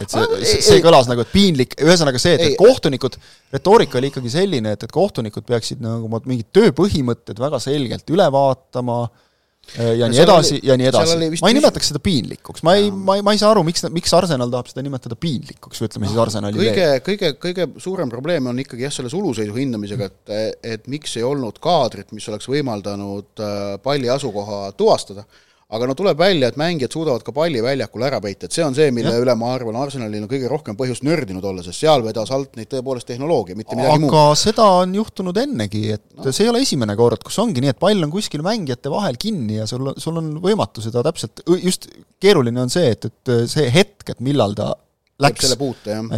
[0.00, 3.18] Et see, see, see kõlas nagu, et piinlik, ühesõnaga see, et, et kohtunikud,
[3.52, 9.02] retoorika oli ikkagi selline, et, et kohtunikud peaksid nagu mingid tööpõhimõtted väga selgelt üle vaatama.
[9.04, 9.28] äh,
[9.76, 11.28] ja no, nii edasi oli, ja nii edasi.
[11.40, 14.12] ma ei nimetaks seda piinlikuks, ma ei, ma ei, ma ei saa aru, miks, miks
[14.16, 18.58] Arsenal tahab seda nimetada piinlikuks või ütleme siis Arsenali kõige, kõige, kõige suurem probleem on
[18.60, 20.34] ikkagi jah, selle suluseisu hindamisega, et,
[20.74, 25.24] et miks ei olnud kaadrit, mis oleks võimaldanud äh, palli asukoha tuvastada
[25.72, 28.74] aga no tuleb välja, et mängijad suudavad ka palli väljakul ära peita, et see on
[28.76, 29.22] see, mille ja.
[29.22, 32.68] üle ma arvan, Arsenalil on kõige rohkem põhjust nördinud olla, sest seal vedas alt neid
[32.72, 34.12] tõepoolest tehnoloogia, mitte midagi aga muud.
[34.12, 36.28] aga seda on juhtunud ennegi, et no.
[36.28, 39.62] see ei ole esimene kord, kus ongi nii, et pall on kuskil mängijate vahel kinni
[39.62, 41.88] ja sul, sul on võimatu seda täpselt, just
[42.20, 44.74] keeruline on see, et, et see hetk, et millal ta
[45.22, 45.54] läks,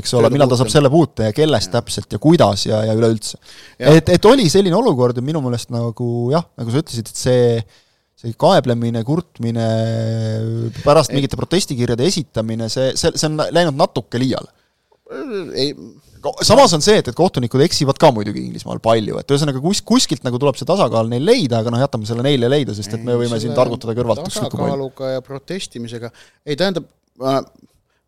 [0.01, 1.79] eks ole, millal ta saab selle puute ja kellest ja.
[1.79, 3.39] täpselt ja kuidas ja, ja üleüldse.
[3.79, 7.49] et, et oli selline olukord ja minu meelest nagu jah, nagu sa ütlesid, et see
[8.21, 9.67] see kaeblemine, kurtmine,
[10.85, 11.19] pärast ei.
[11.19, 14.51] mingite protestikirjade esitamine, see, see, see on läinud natuke liiale.
[15.59, 15.75] ei
[16.45, 20.25] samas on see, et, et kohtunikud eksivad ka muidugi Inglismaal palju, et ühesõnaga kus, kuskilt
[20.27, 23.17] nagu tuleb see tasakaal neil leida, aga noh, jätame selle neile leida, sest et me
[23.21, 26.13] võime siin targutada kõrvalt tasakaaluga ja protestimisega,
[26.49, 26.89] ei tähendab,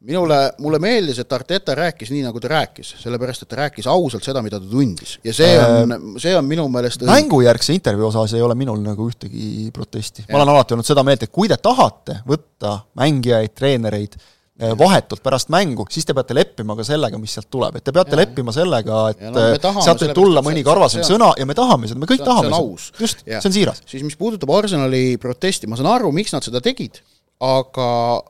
[0.04, 4.26] minule, mulle meeldis, et Arteta rääkis nii, nagu ta rääkis, sellepärast et ta rääkis ausalt
[4.26, 8.37] seda, mida ta tundis ja see on äh,, see on minu meelest mängujärgse intervjuu osas
[8.37, 10.26] ei ole minul nagu ühtegi protesti.
[10.30, 15.24] ma olen alati olnud seda meelt, et kui te tahate võtta mängijaid, treenereid äh, vahetult
[15.24, 18.20] pärast mängu, siis te peate leppima ka sellega, mis sealt tuleb, et te peate ja.
[18.20, 22.04] leppima sellega, et no, äh, sealt võib tulla mõni karvasem sõna ja me tahame seda,
[22.04, 23.00] me kõik see, tahame seda.
[23.00, 23.85] just, see on siiras.
[23.88, 27.00] siis mis puudutab Arsenali protesti, ma saan aru, miks nad seda tegid
[27.42, 27.88] aga,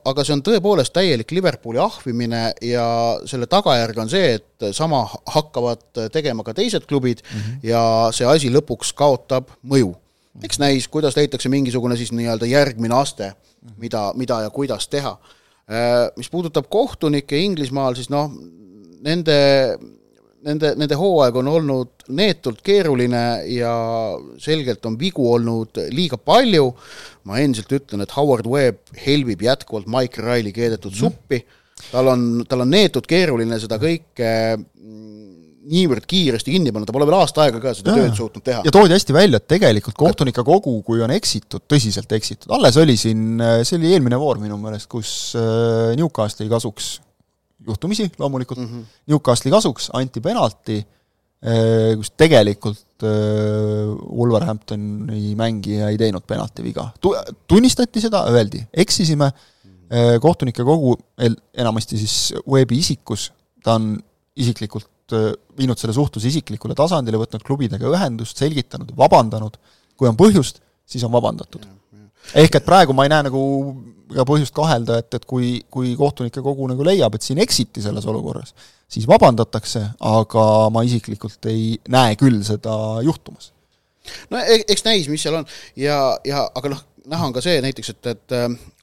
[0.09, 2.87] aga see on tõepoolest täielik Liverpooli ahvimine ja
[3.29, 7.59] selle tagajärg on see, et sama hakkavad tegema ka teised klubid mm -hmm.
[7.63, 9.95] ja see asi lõpuks kaotab mõju.
[10.43, 13.33] eks näis, kuidas leitakse mingisugune siis nii-öelda järgmine aste,
[13.77, 15.17] mida, mida ja kuidas teha.
[15.71, 18.31] Äh, mis puudutab kohtunikke Inglismaal, siis noh,
[19.01, 19.77] nende
[20.47, 23.73] nende, nende hooaeg on olnud neetult keeruline ja
[24.41, 26.69] selgelt on vigu olnud liiga palju,
[27.27, 30.99] ma endiselt ütlen, et Howard Webb helbib jätkuvalt Mike Riley keedetud mm.
[31.01, 31.41] suppi,
[31.91, 35.07] tal on, tal on neetult keeruline seda kõike mm,
[35.67, 38.05] niivõrd kiiresti kinni panna, ta pole veel aasta aega ka seda ja.
[38.05, 38.61] tööd suutnud teha.
[38.63, 42.95] ja toodi hästi välja, et tegelikult kohtunike kogu, kui on eksitud, tõsiselt eksitud, alles oli
[42.99, 46.95] siin, see oli eelmine voor minu meelest, kus äh, Newcastle'i kasuks
[47.65, 48.85] juhtumisi loomulikult mm, -hmm.
[49.07, 50.77] Newcastle'i kasuks anti penalti,
[51.41, 56.89] eh, kus tegelikult eh, Wolverhamptoni mängija ei teinud penalti viga.
[57.01, 57.15] Tu-,
[57.47, 59.31] tunnistati seda, öeldi, eksisime,
[59.89, 60.97] eh, kohtunike kogu,
[61.53, 63.31] enamasti siis Webi isikus,
[63.63, 63.97] ta on
[64.35, 64.93] isiklikult
[65.57, 69.55] viinud selle suhtluse isiklikule tasandile, võtnud klubidega ühendust, selgitanud, vabandanud,
[69.97, 71.63] kui on põhjust, siis on vabandatud.
[72.35, 73.41] ehk et praegu ma ei näe nagu
[74.13, 78.07] ka põhjust kahelda, et, et kui, kui kohtunike kogu nagu leiab, et siin eksiti selles
[78.07, 78.53] olukorras,
[78.91, 83.51] siis vabandatakse, aga ma isiklikult ei näe küll seda juhtumas.
[84.31, 87.59] no e-, eks näis, mis seal on ja, ja aga noh, näha on ka see
[87.63, 88.37] näiteks, et, et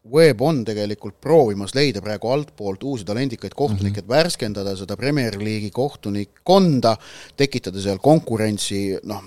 [0.04, 4.16] äh, Web on tegelikult proovimas leida praegu altpoolt uusi talendikaid kohtunikke mm, -hmm.
[4.16, 6.96] et värskendada seda Premier League'i kohtunikkonda,
[7.36, 9.22] tekitada seal konkurentsi, noh,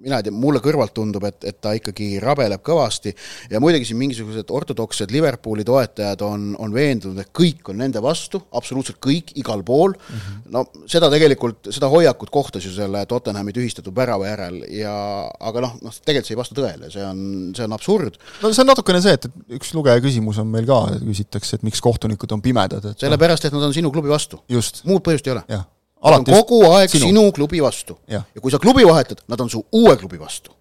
[0.00, 3.12] mina ei tea, mulle kõrvalt tundub, et, et ta ikkagi rabeleb kõvasti
[3.52, 8.40] ja muidugi siin mingisugused ortodoksed Liverpooli toetajad on, on veendunud, et kõik on nende vastu,
[8.56, 10.40] absoluutselt kõik, igal pool mm, -hmm.
[10.56, 14.94] no seda tegelikult, seda hoiakut kohtas ju selle Tottenhami tühistatud värava järel ja
[15.40, 17.20] aga noh, noh tegelikult see ei vasta tõele, see on,
[17.56, 18.20] see on absurd.
[18.42, 21.62] no see on natukene see, et, et üks lugeja küsimus on meil ka, küsitakse, et
[21.66, 24.40] miks kohtunikud on pimedad, et sellepärast, et nad on sinu klubi vastu.
[24.84, 25.44] muud põhjust ei ole.
[25.48, 27.98] Nad on kogu aeg sinu, sinu klubi vastu.
[28.08, 30.52] ja kui sa klubi vahetad, nad on su uue klubi vastu.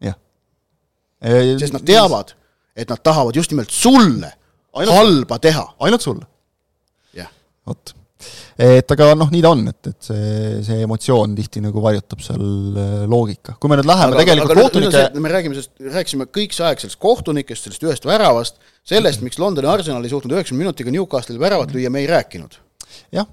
[0.00, 0.14] jah.
[1.58, 2.34] sest nad teavad,
[2.76, 4.32] et nad tahavad just nimelt sulle
[4.74, 5.66] ainult halba teha.
[5.80, 6.26] ainult sulle.
[7.14, 7.28] jah.
[7.66, 7.94] vot.
[8.64, 10.32] Et aga noh, nii ta on, et, et see,
[10.66, 13.56] see emotsioon tihti nagu varjutab seal äh, loogika.
[13.60, 16.82] kui me nüüd läheme aga, tegelikult aga kohtunike me räägime sellest, rääkisime kõik see aeg
[16.82, 21.74] sellest kohtunikest, sellest ühest väravast, sellest, miks Londoni Arsenal ei suutnud üheksakümne minutiga Newcastle'i väravat
[21.74, 22.60] lüüa, me ei rääkinud.
[23.14, 23.30] jah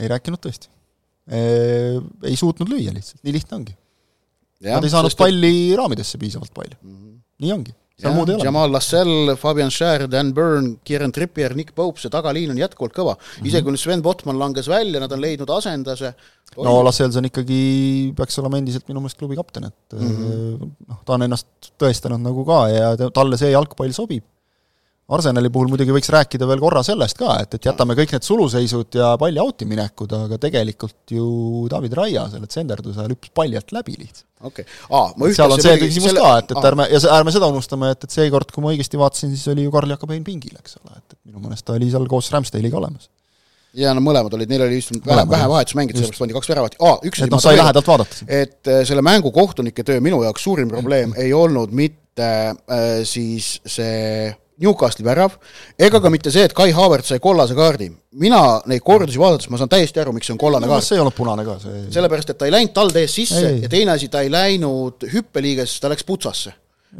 [0.00, 0.70] ei rääkinud tõesti.
[1.26, 3.74] Ei suutnud lüüa lihtsalt, nii lihtne ongi.
[4.66, 5.76] Nad ei saanud palli et...
[5.78, 6.94] raamidesse piisavalt palju mm.
[6.94, 7.18] -hmm.
[7.44, 7.74] nii ongi.
[8.44, 13.14] Jamal Lassell, Fabian Schär, Dan Byrne, Kieran Trippier, Nick Pope, see tagaliin on jätkuvalt kõva
[13.16, 13.22] mm.
[13.24, 13.48] -hmm.
[13.48, 16.12] isegi kui Sven Botman langes välja, nad on leidnud asendase.
[16.56, 17.60] no Lassell, see on ikkagi,
[18.16, 20.70] peaks olema endiselt minu meelest klubi kapten, et mm -hmm.
[20.88, 24.24] noh, ta on ennast tõestanud nagu ka ja talle see jalgpall sobib
[25.06, 28.96] Arsenali puhul muidugi võiks rääkida veel korra sellest ka, et, et jätame kõik need suluseisud
[28.98, 31.26] ja palli out'i minekud, aga tegelikult ju
[31.70, 34.24] David Raia selle tsenderduse ajal hüppas palli alt läbi lihtsalt.
[34.42, 36.24] okei okay., aa, ma seal on see küsimus selle...
[36.24, 39.30] ka, et, et ärme, ja ärme seda unustame, et, et seekord, kui ma õigesti vaatasin,
[39.36, 42.08] siis oli ju Karl Jakobein pingil, eks ole, et, et minu meelest ta oli seal
[42.10, 43.06] koos Ramsdale'iga olemas.
[43.78, 46.96] ja no mõlemad olid, neil oli just vähe, vähe vahetusmängijat, sellepärast pandi kaks väravat, aa,
[47.06, 48.26] üks et noh, sai lähedalt vaadata.
[48.26, 53.60] et äh, selle mängu kohtunike töö minu jaoks suurim probleem ei olnud mitte äh, siis
[53.62, 55.36] see Newcastle'i värav,
[55.78, 57.90] ega ka mitte see, et Kai Havertz sai kollase kaardi.
[58.16, 60.84] mina neid kordusi vaadates, ma saan täiesti aru, miks see on kollane no, kaart.
[60.84, 63.58] see ei olnud punane ka, see sellepärast, et ta ei läinud talde ees sisse ei.
[63.66, 66.54] ja teine asi, ta ei läinud hüppeliiges, ta läks putsasse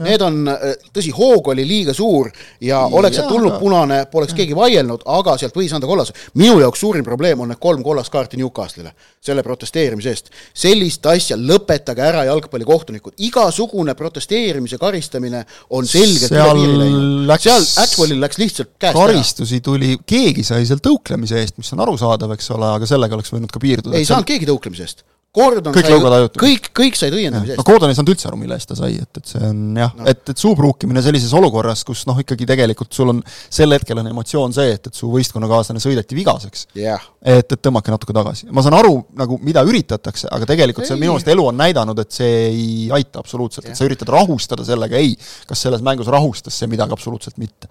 [0.05, 2.29] Need on, äh, tõsi, hoog oli liiga suur
[2.61, 6.13] ja oleks sealt tulnud punane, poleks keegi vaielnud, aga sealt võis anda kollase.
[6.35, 10.31] minu jaoks suurim probleem on need kolm kollast kaarti Newcastle'ile selle protesteerimise eest.
[10.55, 17.35] sellist asja lõpetage ära, jalgpallikohtunikud, igasugune protesteerimise karistamine on selgelt üle piiri läinud.
[17.41, 19.67] seal Atwellil läks lihtsalt käest karistusi ära.
[19.71, 23.53] tuli, keegi sai seal tõuklemise eest, mis on arusaadav, eks ole, aga sellega oleks võinud
[23.53, 23.97] ka piirduda.
[23.97, 27.61] ei saanud keegi tõuklemise eest Gordon kõik sai, kõik, kõik said õiendamise eest.
[27.61, 29.93] no Gordon ei saanud üldse aru, mille eest ta sai, et, et see on jah
[29.99, 34.09] no., et, et suupruukimine sellises olukorras, kus noh, ikkagi tegelikult sul on, sel hetkel on
[34.11, 37.05] emotsioon see, et, et su võistkonnakaaslane sõideti vigaseks yeah..
[37.21, 38.49] et, et tõmmake natuke tagasi.
[38.57, 40.93] ma saan aru nagu, mida üritatakse, aga tegelikult ei.
[40.95, 44.13] see minu meelest elu on näidanud, et see ei aita absoluutselt yeah., et sa üritad
[44.17, 45.15] rahustada sellega, ei,
[45.49, 47.69] kas selles mängus rahustas see midagi, absoluutselt mitte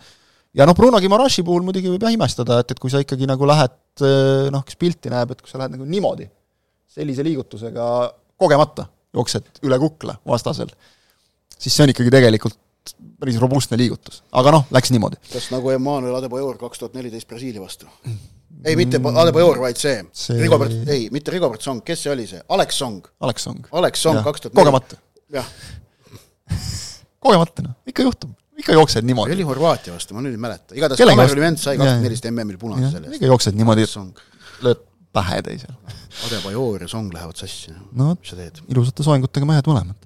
[0.55, 3.49] ja noh, Bruno Gimarashi puhul muidugi võib jah imestada, et, et kui sa ikkagi nagu
[3.49, 4.05] lähed
[4.53, 6.29] noh, kes pilti näeb, et kui sa lähed nagu niimoodi,
[6.95, 7.87] sellise liigutusega
[8.39, 10.71] kogemata jooksed üle kukla vastasel,
[11.57, 12.59] siis see on ikkagi tegelikult
[13.19, 15.17] päris robustne liigutus, aga noh, läks niimoodi.
[15.31, 17.89] kas nagu Emmanuel Adebayor kaks tuhat neliteist Brasiilia vastu?
[18.65, 20.37] ei, mitte Adebayor, vaid see, see...
[20.43, 23.01] Rigobert, ei, mitte Rigobert Song, kes see oli see, Alex Song.
[23.25, 23.67] Alex Song.
[23.71, 24.99] Alex Song kaks tuhat kogemata.
[25.33, 25.47] jah.
[27.25, 28.35] Kogemata, noh, ikka juhtub.
[28.55, 29.33] Ikka jooksed niimoodi.
[29.35, 32.59] oli Horvaatia vastu, ma nüüd ei mäleta, igatahes Kameruni vend sai kaks tuhat neliteist MM-il
[32.61, 33.17] punase selle eest.
[33.17, 33.87] ikka jooksed niimoodi,
[34.63, 35.75] lööd pähe teisele.
[36.27, 38.61] Adebayor ja Song lähevad sassi, no mis sa teed?
[38.71, 40.05] ilusate soengutega mehed mõlemad.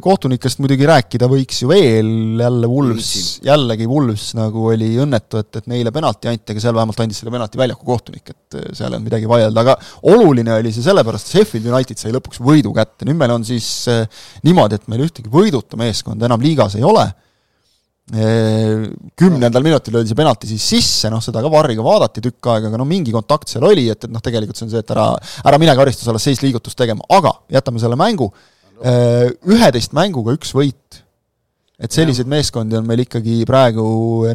[0.00, 2.08] Kohtunikest muidugi rääkida võiks ju veel,
[2.40, 3.08] jälle Wools,
[3.44, 7.34] jällegi Wools nagu oli õnnetu, et, et neile penalti anti, aga seal vähemalt andis selle
[7.34, 9.74] penalti väljaku kohtunik, et äh, seal ei olnud midagi vaielda, aga
[10.14, 13.68] oluline oli see sellepärast, et Sheffield United sai lõpuks võidu kätte, nüüd meil on siis
[13.92, 14.06] äh,
[14.46, 17.04] niimoodi, et meil ühtegi võiduta meeskonda enam liigas ei ole,
[18.06, 22.78] kümnendal minutil löödi see penalti siis sisse, noh seda ka varriga vaadati tükk aega, aga
[22.78, 25.08] no mingi kontakt seal oli, et, et noh, tegelikult see on see, et ära,
[25.42, 28.30] ära mine karistusalas seisliigutust tegema, aga jätame selle mängu
[28.84, 31.02] üheteist mänguga üks võit.
[31.76, 33.84] et selliseid meeskondi on meil ikkagi praegu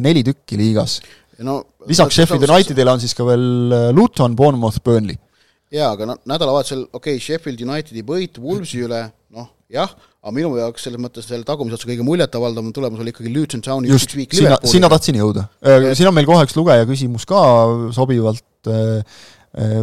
[0.00, 1.00] neli tükki liigas
[1.42, 1.62] no,.
[1.88, 5.18] lisaks Sheffield Unitedile on siis ka veel äh, Luton, Bournemouth, Burnley.
[5.72, 9.04] jaa, aga no nädalavahetusel, okei okay,, Sheffield Unitedi võit Wolvesi üle,
[9.34, 9.90] noh jah,
[10.22, 13.90] aga minu jaoks selles mõttes selle tagumise otsa kõige muljetavaldavam tulemus oli ikkagi Luton Towni
[13.90, 15.48] just, sinna, sinna tahtsin jõuda.
[15.66, 17.40] Äh, siin on meil kohe üks lugeja küsimus ka
[17.96, 19.02] sobivalt äh,
[19.58, 19.80] äh,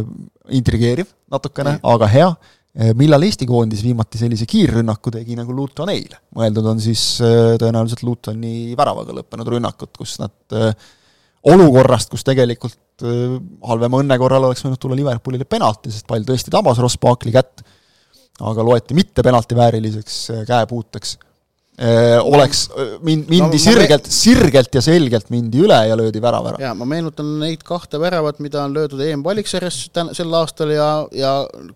[0.56, 2.30] intrigeeriv natukene, aga hea.
[2.70, 6.20] Eh, millal Eesti koondis viimati sellise kiirrünnaku tegi nagu Luton eile?
[6.38, 10.70] mõeldud on siis eh, tõenäoliselt Lutoni väravaga lõppenud rünnakut, kus nad eh,
[11.50, 13.02] olukorrast, kus tegelikult
[13.66, 17.64] halvema õnne korral oleks võinud tulla Liverpoolile penalti, sest pall tõesti tabas Ross Barkley kätt,
[18.40, 21.18] aga loeti mitte penalti vääriliseks käepuuteks
[21.80, 26.20] Äh, oleks, äh, mind, mindi no, sirgelt me..., sirgelt ja selgelt mindi üle ja löödi
[26.20, 26.58] värav ära.
[26.60, 31.30] jaa, ma meenutan neid kahte väravat, mida on löödud EM-valiksarjas tän-, sel aastal ja, ja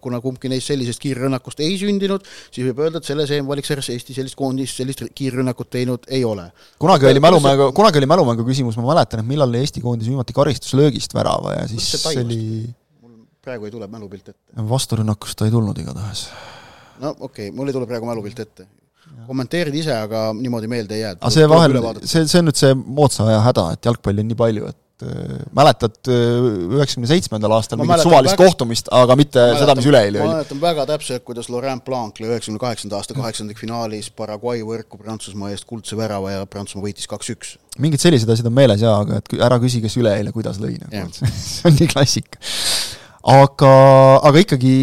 [0.05, 4.37] kuna kumbki neist sellisest kiirrünnakust ei sündinud, siis võib öelda, et selles EM-valiksarjas Eesti sellist
[4.37, 6.51] koondist, sellist kiirrünnakut teinud ei ole.
[6.85, 11.17] kunagi oli mälumängu, kunagi oli mälumängu küsimus, ma mäletan, et millal Eesti koondis viimati karistuslöögist
[11.17, 12.43] värava ja siis see oli
[13.01, 14.69] mul praegu ei tule mälupilt ette.
[14.69, 16.27] vasturünnakust ta ei tulnud igatahes.
[17.03, 18.69] No okei okay,, mul ei tule praegu mälupilt ette
[19.29, 21.19] kommenteerid ise, aga niimoodi meelde ei jää.
[21.19, 24.39] aga see vahel, see, see on nüüd see moodsa aja häda, et jalgpalli on nii
[24.39, 29.61] palju, et äh, mäletad äh, üheksakümne seitsmendal aastal mingit suvalist väga, kohtumist, aga mitte mäletan,
[29.63, 30.31] seda, mis üleeile oli?
[30.31, 35.55] ma mäletan väga täpselt, kuidas Laurent Blanc lõi üheksakümne kaheksanda aasta kaheksandikfinaalis Paraguay võrku Prantsusmaa
[35.55, 37.57] eest kuldse värava ja Prantsusmaa võitis kaks-üks.
[37.85, 41.09] mingid sellised asjad on meeles jaa, aga et ära küsi, kes üleeile kuidas lõi, nagu
[41.33, 42.45] see on nii klassika.
[43.39, 43.75] aga,
[44.31, 44.77] aga ikkagi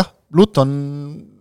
[0.00, 0.72] jah, Luton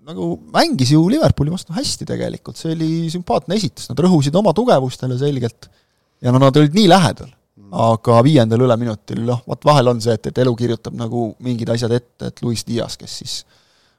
[0.07, 5.17] nagu mängis ju Liverpooli vastu hästi tegelikult, see oli sümpaatne esitus, nad rõhusid oma tugevustele
[5.19, 5.67] selgelt
[6.23, 7.31] ja no nad olid nii lähedal,
[7.91, 11.95] aga viiendal üleminutil noh, vot vahel on see, et, et elu kirjutab nagu mingid asjad
[11.97, 13.41] ette, et Luis Dias, kes siis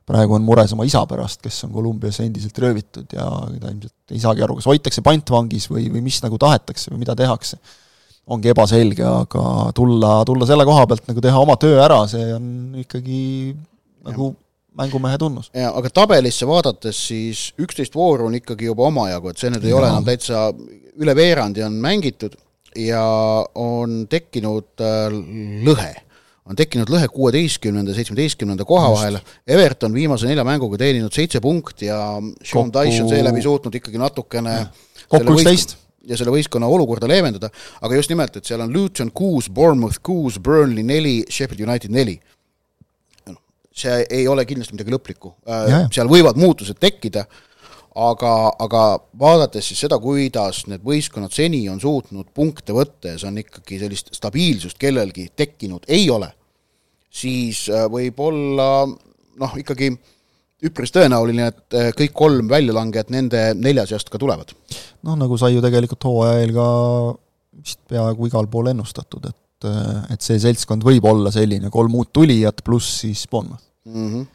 [0.09, 4.23] praegu on mures oma isa pärast, kes on Kolumbias endiselt röövitud ja ta ilmselt ei
[4.23, 7.61] saagi aru, kas hoitakse pantvangis või, või mis nagu tahetakse või mida tehakse,
[8.33, 9.45] ongi ebaselge, aga
[9.77, 12.49] tulla, tulla selle koha pealt nagu teha oma töö ära, see on
[12.81, 13.21] ikkagi
[14.09, 14.48] nagu ja
[14.79, 15.51] mängumehe tunnus.
[15.55, 19.75] jaa, aga tabelisse vaadates siis üksteist vooru on ikkagi juba omajagu, et see nüüd ei
[19.75, 19.79] ja.
[19.81, 20.49] ole enam täitsa
[20.99, 22.37] üle veerandi on mängitud
[22.79, 23.03] ja
[23.59, 25.09] on tekkinud äh,
[25.67, 25.95] lõhe.
[26.49, 31.99] On tekkinud lõhe kuueteistkümnenda seitsmeteistkümnenda koha vahel, Everton viimase nelja mänguga teeninud seitse punkti ja
[32.41, 32.87] Sean Kokku...
[32.87, 34.55] Dyche on seeläbi suutnud ikkagi natukene
[35.13, 35.77] kokku üksteist.
[36.09, 37.51] ja selle võistkonna olukorda leevendada,
[37.85, 42.17] aga just nimelt, et seal on Luton kuus, Bournemouth kuus, Burnley neli, Sheffield United neli
[43.79, 47.25] see ei ole kindlasti midagi lõplikku, äh, seal võivad muutused tekkida,
[47.99, 48.83] aga, aga
[49.19, 53.81] vaadates siis seda, kuidas need võistkonnad seni on suutnud punkte võtta ja see on ikkagi
[53.83, 56.31] sellist stabiilsust kellelgi tekkinud ei ole,
[57.11, 59.93] siis äh, võib olla noh, ikkagi
[60.69, 64.55] üpris tõenäoline, et äh, kõik kolm väljalangejat nende nelja seast ka tulevad.
[65.07, 66.71] noh, nagu sai ju tegelikult hooaja eel ka
[67.59, 69.37] vist peaaegu igal pool ennustatud, et
[70.15, 74.09] et see seltskond võib olla selline, kolm uut tulijat pluss siis Bournemouth mm.
[74.13, 74.27] -hmm.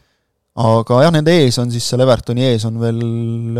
[0.64, 3.00] aga jah, nende ees on siis, seal Evertoni ees on veel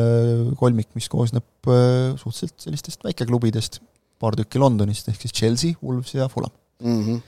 [0.01, 3.81] äh, kolmik, mis koosneb äh, suhteliselt sellistest väikeklubidest,
[4.21, 6.53] paar tükki Londonist, ehk siis Chelsea, Wolves ja Fulham
[6.83, 7.01] mm.
[7.03, 7.21] -hmm.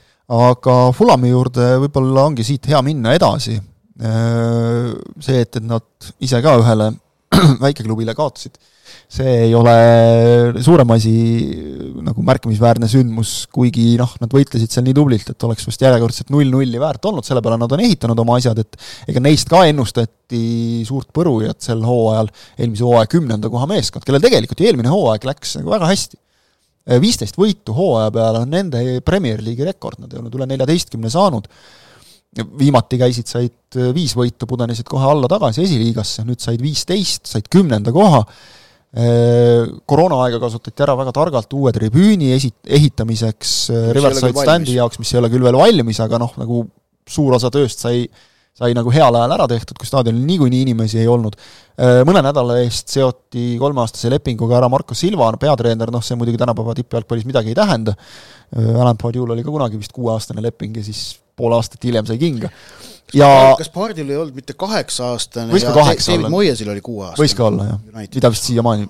[0.43, 6.41] aga Fulhami juurde võib-olla ongi siit hea minna edasi, äh, see, et, et nad ise
[6.41, 6.93] ka ühele
[7.65, 8.57] väikeklubile kaotasid
[9.07, 9.73] see ei ole
[10.63, 11.13] suurem asi
[12.03, 16.81] nagu märkimisväärne sündmus, kuigi noh, nad võitlesid seal nii tublilt, et oleks vast järjekordselt null-nulli
[16.81, 18.77] väärt olnud, selle peale nad on ehitanud oma asjad, et
[19.11, 24.61] ega neist ka ennustati suurt põrujat sel hooajal, eelmise hooaja kümnenda koha meeskond, kellel tegelikult
[24.61, 26.19] ju eelmine hooaeg läks nagu väga hästi.
[27.03, 31.49] viisteist võitu hooaja peale on nende Premier League'i rekord, nad ei olnud üle neljateistkümne saanud,
[32.59, 37.91] viimati käisid, said viis võitu, pudenesid kohe alla tagasi esiliigasse, nüüd said viisteist, said kümnenda
[37.95, 38.21] koha,
[38.87, 43.51] koroonaaega kasutati ära väga targalt uue tribüüni esi-, ehitamiseks
[43.93, 46.63] Riverside standi jaoks, mis ei ole küll veel valmis, aga noh, nagu
[47.07, 48.05] suur osa tööst sai
[48.57, 51.35] sai nagu heal ajal ära tehtud, kui staadionil niikuinii inimesi ei olnud.
[51.77, 56.73] Äh, mõne nädala eest seoti kolmeaastase lepinguga ära Marko Silva, peatreener, noh see muidugi tänapäeva
[56.79, 61.19] tippjalgpallis midagi ei tähenda, äh, Alan Pardiul oli ka kunagi vist kuueaastane leping ja siis
[61.37, 62.49] pool aastat hiljem sai kinga
[63.15, 67.23] ja kas Pardil ei olnud mitte kaheksa-aastane ja David Moyesil oli kuueaastane?
[67.23, 67.79] võis ka olla, jah.
[68.03, 68.87] mida vist siiamaani,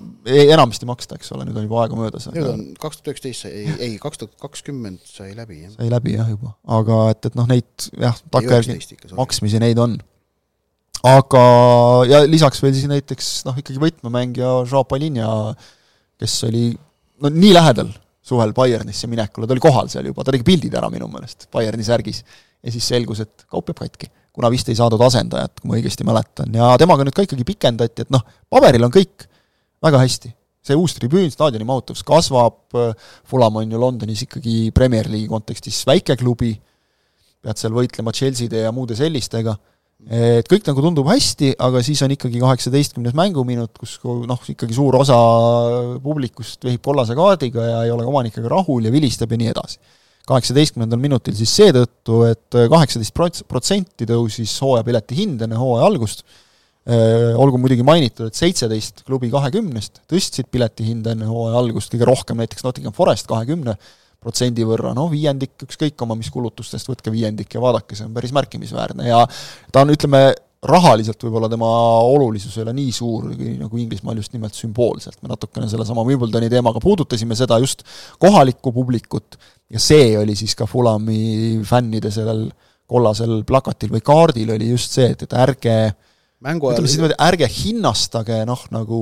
[0.48, 2.26] enamasti ei maksta, eks ole, nüüd on juba aega möödas.
[2.34, 5.76] nüüd on kaks tuhat üheksateist sai, ei, ei, kaks tuhat kakskümmend sai läbi, jah.
[5.76, 6.56] sai läbi jah, juba.
[6.80, 9.94] aga et, et noh, neid jah, takkajärgi maksmisi neid on.
[11.12, 11.44] aga,
[12.10, 15.30] ja lisaks veel siis näiteks noh, ikkagi võtmemängija Jean Palinja,
[16.18, 16.72] kes oli
[17.22, 17.94] no nii lähedal
[18.28, 21.86] suvel Bayernisse minekule, ta oli kohal seal juba, ta tegi pildid ära minu meelest Bayerni
[21.86, 22.24] särgis
[22.64, 24.10] ja siis selgus, et kaup jääb katki.
[24.38, 28.04] kuna vist ei saadud asendajat, kui ma õigesti mäletan, ja temaga nüüd ka ikkagi pikendati,
[28.06, 29.26] et noh, paberil on kõik
[29.82, 30.34] väga hästi.
[30.68, 32.76] see uus tribüün, staadioni mahutavus kasvab,
[33.26, 36.52] Fulam on ju Londonis ikkagi Premier League'i kontekstis väike klubi,
[37.40, 39.54] pead seal võitlema Chelsea'de ja muude sellistega,
[40.12, 44.98] et kõik nagu tundub hästi, aga siis on ikkagi kaheksateistkümnes mänguminut, kus noh, ikkagi suur
[45.00, 45.16] osa
[46.04, 49.80] publikust vehib kollase kaardiga ja ei ole omanikega rahul ja vilistab ja nii edasi
[50.28, 56.24] kaheksateistkümnendal minutil siis seetõttu, et kaheksateist prots-, protsenti tõusis hooajapileti hind enne hooaja algust,
[56.88, 62.64] olgu muidugi mainitud, et seitseteist klubi kahekümnest tõstsid piletihinda enne hooaja algust, kõige rohkem näiteks
[62.64, 63.76] Nottingham Forest kahekümne
[64.18, 68.32] protsendi võrra, noh viiendik, ükskõik oma mis kulutustest, võtke viiendik ja vaadake, see on päris
[68.34, 69.06] märkimisväärne.
[69.06, 69.20] Ja
[69.72, 70.22] ta on, ütleme,
[70.66, 71.68] rahaliselt võib-olla tema
[72.02, 76.82] olulisus ei ole nii suur, nagu Inglismaal just nimelt sümboolselt, me natukene sellesama Wimbledoni teemaga
[76.82, 77.84] puudutasime seda just
[78.18, 79.38] kohalikku publikut.
[79.70, 82.48] Ja see oli siis ka Fulami fännide sellel
[82.88, 85.78] kollasel plakatil või kaardil oli just see, et, et ärge
[86.72, 89.00] ütleme siis niimoodi, ärge hinnastage noh, nagu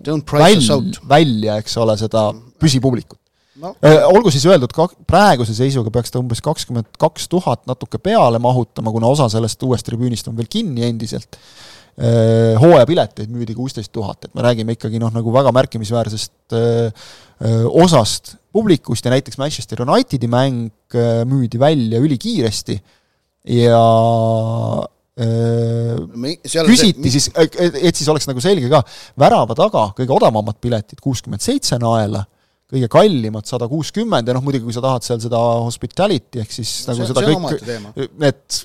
[0.00, 0.60] väl,
[1.10, 2.28] välja, eks ole, seda
[2.60, 3.19] püsipublikut
[3.60, 3.74] no..
[4.10, 8.92] olgu siis öeldud, ka praeguse seisuga peaks ta umbes kakskümmend kaks tuhat natuke peale mahutama,
[8.94, 11.38] kuna osa sellest uuest tribüünist on veel kinni endiselt.
[12.00, 17.10] Äh, hooajapileteid müüdi kuusteist tuhat, et me räägime ikkagi noh, nagu väga märkimisväärsest äh,
[17.68, 22.78] osast publikust ja näiteks Manchester Unitedi mäng äh, müüdi välja ülikiiresti
[23.58, 23.82] ja
[26.70, 27.18] küsiti see...
[27.18, 28.80] siis, et siis oleks nagu selge ka,
[29.20, 32.22] värava taga kõige odavamad piletid, kuuskümmend seitse naela,
[32.70, 36.74] kõige kallimad sada kuuskümmend ja noh, muidugi kui sa tahad seal seda hospitality ehk siis
[36.88, 38.60] nagu see, seda kõik, need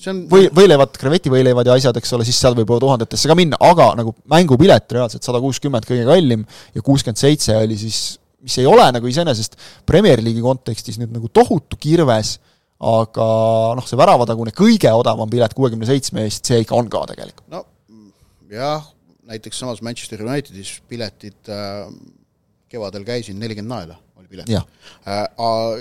[0.00, 3.36] see on või, võileivad, krevetivõileivad ja asjad, eks ole, siis seal võib juba tuhandetesse ka
[3.38, 6.44] minna, aga nagu mängupilet reaalselt sada kuuskümmend kõige kallim
[6.76, 8.00] ja kuuskümmend seitse oli siis,
[8.44, 12.38] mis ei ole nagu iseenesest Premier League'i kontekstis nüüd nagu tohutu kirves,
[12.80, 13.26] aga
[13.76, 17.44] noh, see väravatagune kõige odavam pilet kuuekümne seitsme eest, see ikka on ka tegelikult.
[17.52, 17.66] no
[18.50, 18.88] jah,
[19.30, 21.84] näiteks samas Manchester Unitedis piletid äh,
[22.70, 23.98] kevadel käisin nelikümmend naela
[24.30, 24.48] pilet.
[24.48, 24.62] ja,
[25.08, 25.24] äh,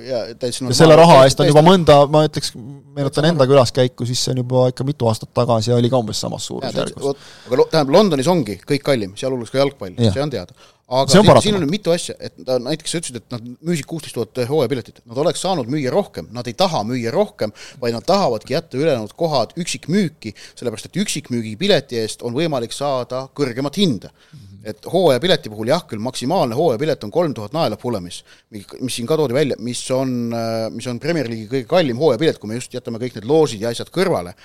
[0.07, 2.51] ja täitsa ja selle raha eest on juba mõnda, ma ütleks,
[2.95, 6.21] meenutan enda külaskäiku, siis see on juba ikka mitu aastat tagasi ja oli ka umbes
[6.25, 7.05] samas suurusjärgus.
[7.05, 10.57] aga tähendab, Londonis ongi kõik kallim, sealhulgas ka jalgpall, see on teada.
[10.89, 13.85] aga siin, siin on nüüd mitu asja, et ta näiteks sa ütlesid, et nad müüsid
[13.89, 18.07] kuusteist tuhat hooajapiletit, nad oleks saanud müüa rohkem, nad ei taha müüa rohkem, vaid nad
[18.09, 24.09] tahavadki jätta ülejäänud kohad üksikmüüki, sellepärast et üksikmüügi pileti eest on võimalik saada kõrgemat hinda
[24.09, 24.48] mm.
[24.67, 29.17] Et hooajapileti puhul jah, küll maksimaalne hooajapilet on kolm tuhat naela Fullamis, mis siin ka
[29.19, 30.33] toodi välja, mis on,
[30.75, 33.71] mis on Premier League'i kõige kallim hooajapilet, kui me just jätame kõik need loosid ja
[33.71, 34.35] asjad kõrvale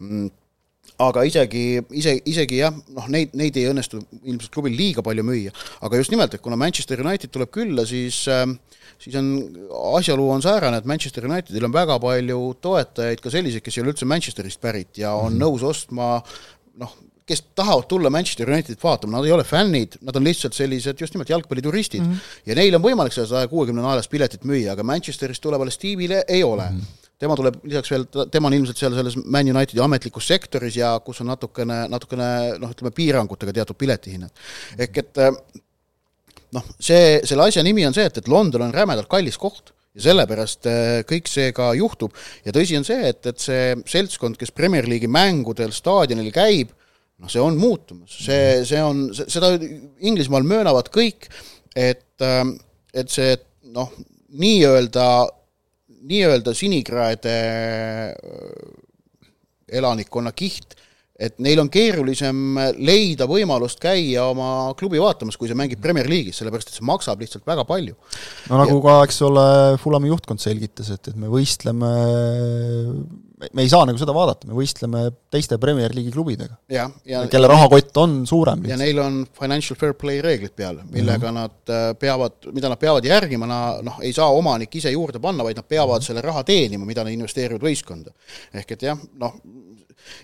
[0.00, 0.30] mm,
[1.00, 1.64] aga isegi,
[1.96, 5.54] ise, isegi jah, noh, neid, neid ei õnnestu ilmselt klubil liiga palju müüa,
[5.86, 8.24] aga just nimelt, et kuna Manchester United tuleb külla, siis
[9.00, 9.28] siis on,
[9.96, 13.94] asjaolu on säärane, et Manchester Unitedil on väga palju toetajaid, ka selliseid, kes ei ole
[13.94, 15.44] üldse Manchesterist pärit ja on mm -hmm.
[15.46, 16.10] nõus ostma
[16.80, 16.96] noh,
[17.30, 21.14] kes tahavad tulla Manchester Unitedit vaatama, nad ei ole fännid, nad on lihtsalt sellised just
[21.14, 22.12] nimelt jalgpallituristid mm.
[22.12, 22.48] -hmm.
[22.50, 26.42] ja neil on võimalik seda saja kuuekümne naelast piletit müüa, aga Manchesterist tulevale Steve'ile ei
[26.44, 26.80] ole mm.
[26.80, 30.94] -hmm tema tuleb lisaks veel, tema on ilmselt seal selles Man Unitedi ametlikus sektoris ja
[31.04, 32.28] kus on natukene, natukene
[32.62, 34.32] noh, ütleme piirangutega teatud piletihinnad.
[34.78, 35.20] ehk et
[36.56, 40.06] noh, see, selle asja nimi on see, et, et London on rämedalt kallis koht ja
[40.08, 40.68] sellepärast
[41.10, 45.10] kõik see ka juhtub ja tõsi on see, et, et see seltskond, kes Premier League'i
[45.10, 46.72] mängudel staadionil käib,
[47.20, 49.52] noh, see on muutumas, see, see on, seda
[50.06, 51.28] Inglismaal möönavad kõik,
[51.76, 52.56] et, ähm,
[52.96, 53.36] et see
[53.74, 53.92] noh,
[54.40, 55.08] nii-öelda,
[56.10, 57.38] nii-öelda sinikraede
[58.10, 58.78] äh,
[59.80, 60.78] elanikkonna kiht
[61.20, 66.38] et neil on keerulisem leida võimalust käia oma klubi vaatamas, kui see mängib Premier League'is,
[66.40, 67.96] sellepärast et see maksab lihtsalt väga palju.
[68.48, 68.84] no nagu ja...
[68.86, 69.46] ka, eks ole,
[69.82, 71.90] Fulami juhtkond selgitas, et, et me võistleme
[73.52, 76.56] me ei saa nagu seda vaadata, me võistleme teiste Premier League'i klubidega.
[77.32, 78.64] kelle rahakott on suurem.
[78.68, 81.40] ja neil on financial fair play reeglid peal, millega mm -hmm.
[81.40, 85.56] nad äh, peavad, mida nad peavad järgima, noh, ei saa omanik ise juurde panna, vaid
[85.56, 86.06] nad peavad mm -hmm.
[86.06, 88.10] selle raha teenima, mida nad investeerivad võistkonda.
[88.54, 89.34] ehk et jah, noh,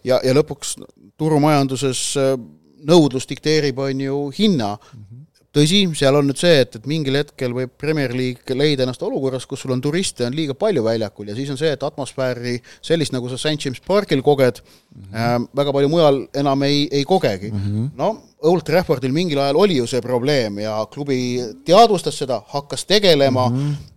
[0.04, 0.76] ja, ja lõpuks
[1.16, 2.38] turumajanduses äh,
[2.86, 5.00] nõudlus dikteerib, on ju, hinna mm.
[5.00, 5.25] -hmm
[5.56, 9.46] tõsi, seal on nüüd see, et, et mingil hetkel võib Premier League leida ennast olukorras,
[9.48, 13.14] kus sul on turiste on liiga palju väljakul ja siis on see, et atmosfääri sellist,
[13.16, 15.16] nagu sa St James Parkil koged mm, -hmm.
[15.16, 17.66] äh, väga palju mujal enam ei, ei kogegi mm.
[17.66, 17.90] -hmm.
[17.96, 23.48] no Old Traffordil mingil ajal oli ju see probleem ja klubi teadvustas seda, hakkas tegelema
[23.48, 23.95] mm, -hmm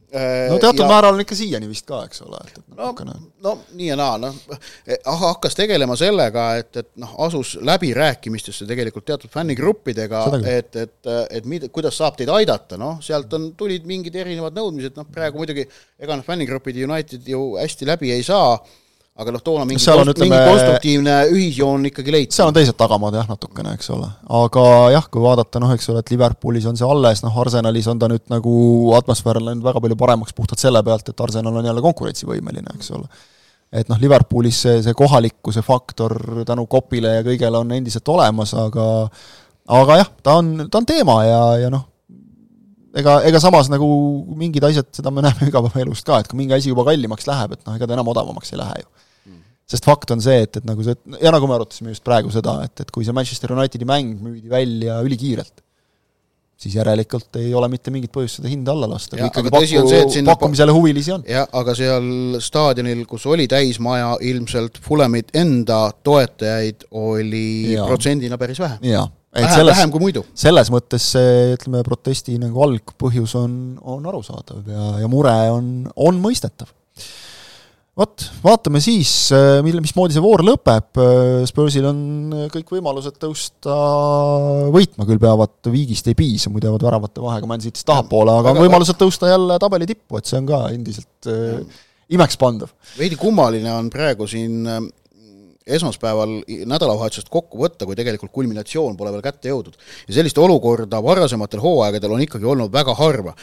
[0.50, 3.16] no teatud ja, määral on ikka siiani vist ka, eks ole, et, et no, no,
[3.46, 4.36] no nii ja naa, noh,
[5.24, 10.24] hakkas tegelema sellega, et, et noh, asus läbirääkimistesse tegelikult teatud fännigruppidega,
[10.56, 14.98] et, et, et mida, kuidas saab teid aidata, noh, sealt on, tulid mingid erinevad nõudmised,
[14.98, 18.56] noh praegu muidugi ega noh, fännigrupid United ju hästi läbi ei saa,
[19.20, 22.36] aga noh, toona mingi, konst, ütleme, mingi konstruktiivne ühisjoon ikkagi leiti.
[22.38, 24.08] seal on teised tagamaad jah, natukene, eks ole.
[24.40, 24.64] aga
[24.96, 28.08] jah, kui vaadata noh, eks ole, et Liverpoolis on see alles, noh Arsenalis on ta
[28.12, 28.54] nüüd nagu,
[29.00, 32.94] atmosfäär on läinud väga palju paremaks puhtalt selle pealt, et Arsenal on jälle konkurentsivõimeline, eks
[32.96, 33.12] ole.
[33.82, 36.16] et noh, Liverpoolis see, see kohalikkuse faktor
[36.48, 38.88] tänu kopile ja kõigele on endiselt olemas, aga
[39.80, 41.84] aga jah, ta on, ta on teema ja, ja noh,
[42.96, 43.92] ega, ega samas nagu
[44.40, 47.68] mingid asjad, seda me näeme igapäevaelust ka, et kui mingi asi juba kallimaks läheb, et
[47.68, 48.90] noh, ega ta enam odavamaks ei lähe ju
[49.70, 52.60] sest fakt on see, et, et nagu see, ja nagu me arutasime just praegu seda,
[52.66, 55.62] et, et kui see Manchester Unitedi mäng müüdi välja ülikiirelt,
[56.60, 60.34] siis järelikult ei ole mitte mingit põhjust seda hinda alla lasta, kui ikkagi paku, sinna...
[60.34, 61.24] pakkumisele huvilisi on.
[61.30, 67.86] jah, aga seal staadionil, kus oli täismaja, ilmselt Fulamit enda toetajaid oli ja.
[67.88, 68.82] protsendina päris vähe.
[68.82, 70.26] vähem, selles, vähem kui muidu.
[70.34, 73.54] selles mõttes see, ütleme, protesti nagu algpõhjus on,
[73.86, 75.72] on arusaadav ja, ja mure on,
[76.10, 76.74] on mõistetav
[78.00, 82.00] vot, vaatame siis, äh, mille, mismoodi see voor lõpeb, äh, Spursil on
[82.36, 83.76] äh, kõik võimalused tõusta
[84.74, 88.64] võitma, küll peavad viigist ei piisa, muidu jäävad väravate vahega Man City'st tahapoole, aga on
[88.64, 91.32] võimalused tõusta jälle tabeli tippu, et see on ka endiselt
[92.10, 92.72] imekspandav.
[92.98, 94.64] veidi kummaline on praegu siin
[95.78, 96.40] esmaspäeval
[96.70, 99.78] nädalavahetusest kokku võtta, kui tegelikult kulminatsioon pole veel kätte jõudnud.
[100.08, 103.36] ja sellist olukorda varasematel hooaegadel on ikkagi olnud väga harva.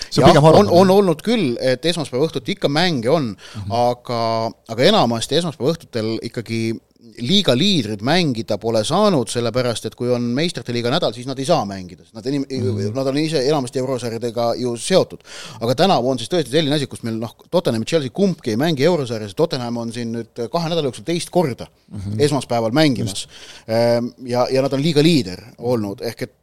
[0.61, 3.79] on, on olnud küll, et esmaspäeva õhtuti ikka mänge on mm, -hmm.
[3.91, 6.77] aga, aga enamasti esmaspäeva õhtutel ikkagi
[7.23, 11.47] liiga liidrid mängida pole saanud, sellepärast et kui on meistrite liiga nädal, siis nad ei
[11.49, 12.95] saa mängida, sest nad enim- mm, -hmm.
[12.95, 15.21] nad on ise enamasti eurosarjadega ju seotud.
[15.61, 18.57] aga tänavu on siis tõesti selline asi, kus meil noh, Tottenham ja Chelsea kumbki ei
[18.57, 22.23] mängi eurosarjas, Tottenham on siin nüüd kahe nädala jooksul teist korda mm -hmm.
[22.23, 23.29] esmaspäeval mängimas.
[23.69, 26.37] Ehm, ja, ja nad on liiga liider olnud, ehk et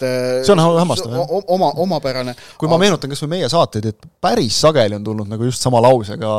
[0.46, 1.28] see on hämmastav, jah.
[1.48, 2.36] oma, omapärane.
[2.58, 5.82] kui ma meenutan kas või meie saateid, et päris sageli on tulnud nagu just sama
[5.82, 6.32] lausega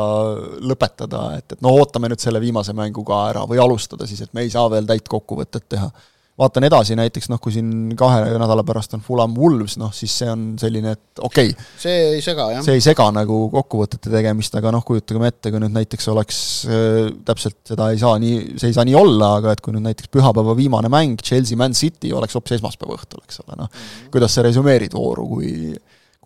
[0.59, 4.35] lõpetada, et, et no ootame nüüd selle viimase mängu ka ära või alustada siis, et
[4.35, 5.89] me ei saa veel täit kokkuvõtet teha.
[6.35, 10.27] vaatan edasi näiteks noh, kui siin kahe nädala pärast on Fulham Wolves, noh siis see
[10.27, 11.67] on selline, et okei okay,.
[11.79, 12.65] see ei sega, jah.
[12.65, 17.11] see ei sega nagu kokkuvõtete tegemist, aga noh, kujutagem ette, kui nüüd näiteks oleks äh,
[17.27, 20.11] täpselt seda ei saa nii, see ei saa nii olla, aga et kui nüüd näiteks
[20.11, 24.09] pühapäeva viimane mäng, Chelsea Man City oleks hoopis esmaspäeva õhtul, eks ole, noh mm -hmm.
[24.15, 25.75] kuidas sa resümeerid vooru, kui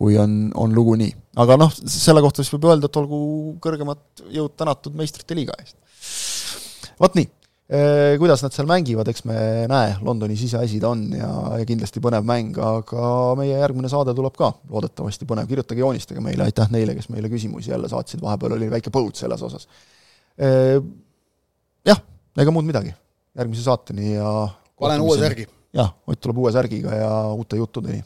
[0.00, 1.12] kui on, on lugu nii.
[1.44, 3.20] aga noh, selle kohta siis võib öelda, et olgu
[3.62, 5.76] kõrgemad jõud tänatud meistrite liiga eest.
[7.00, 7.28] vot nii
[8.18, 9.36] kuidas nad seal mängivad, eks me
[9.70, 11.28] näe, Londoni siseasi ta on ja,
[11.60, 14.48] ja kindlasti põnev mäng, aga meie järgmine saade tuleb ka.
[14.72, 18.90] Loodetavasti põnev, kirjutage, joonistage meile, aitäh neile, kes meile küsimusi jälle saatsid, vahepeal oli väike
[18.94, 19.68] põud selles osas.
[20.40, 20.80] Äh,
[21.86, 22.02] jah,
[22.42, 22.90] ega muud midagi,
[23.38, 24.34] järgmise saateni ja
[24.80, 25.46] panen uue särgi.
[25.76, 28.02] jah, Ott tuleb uue särgiga ja uute juttudeni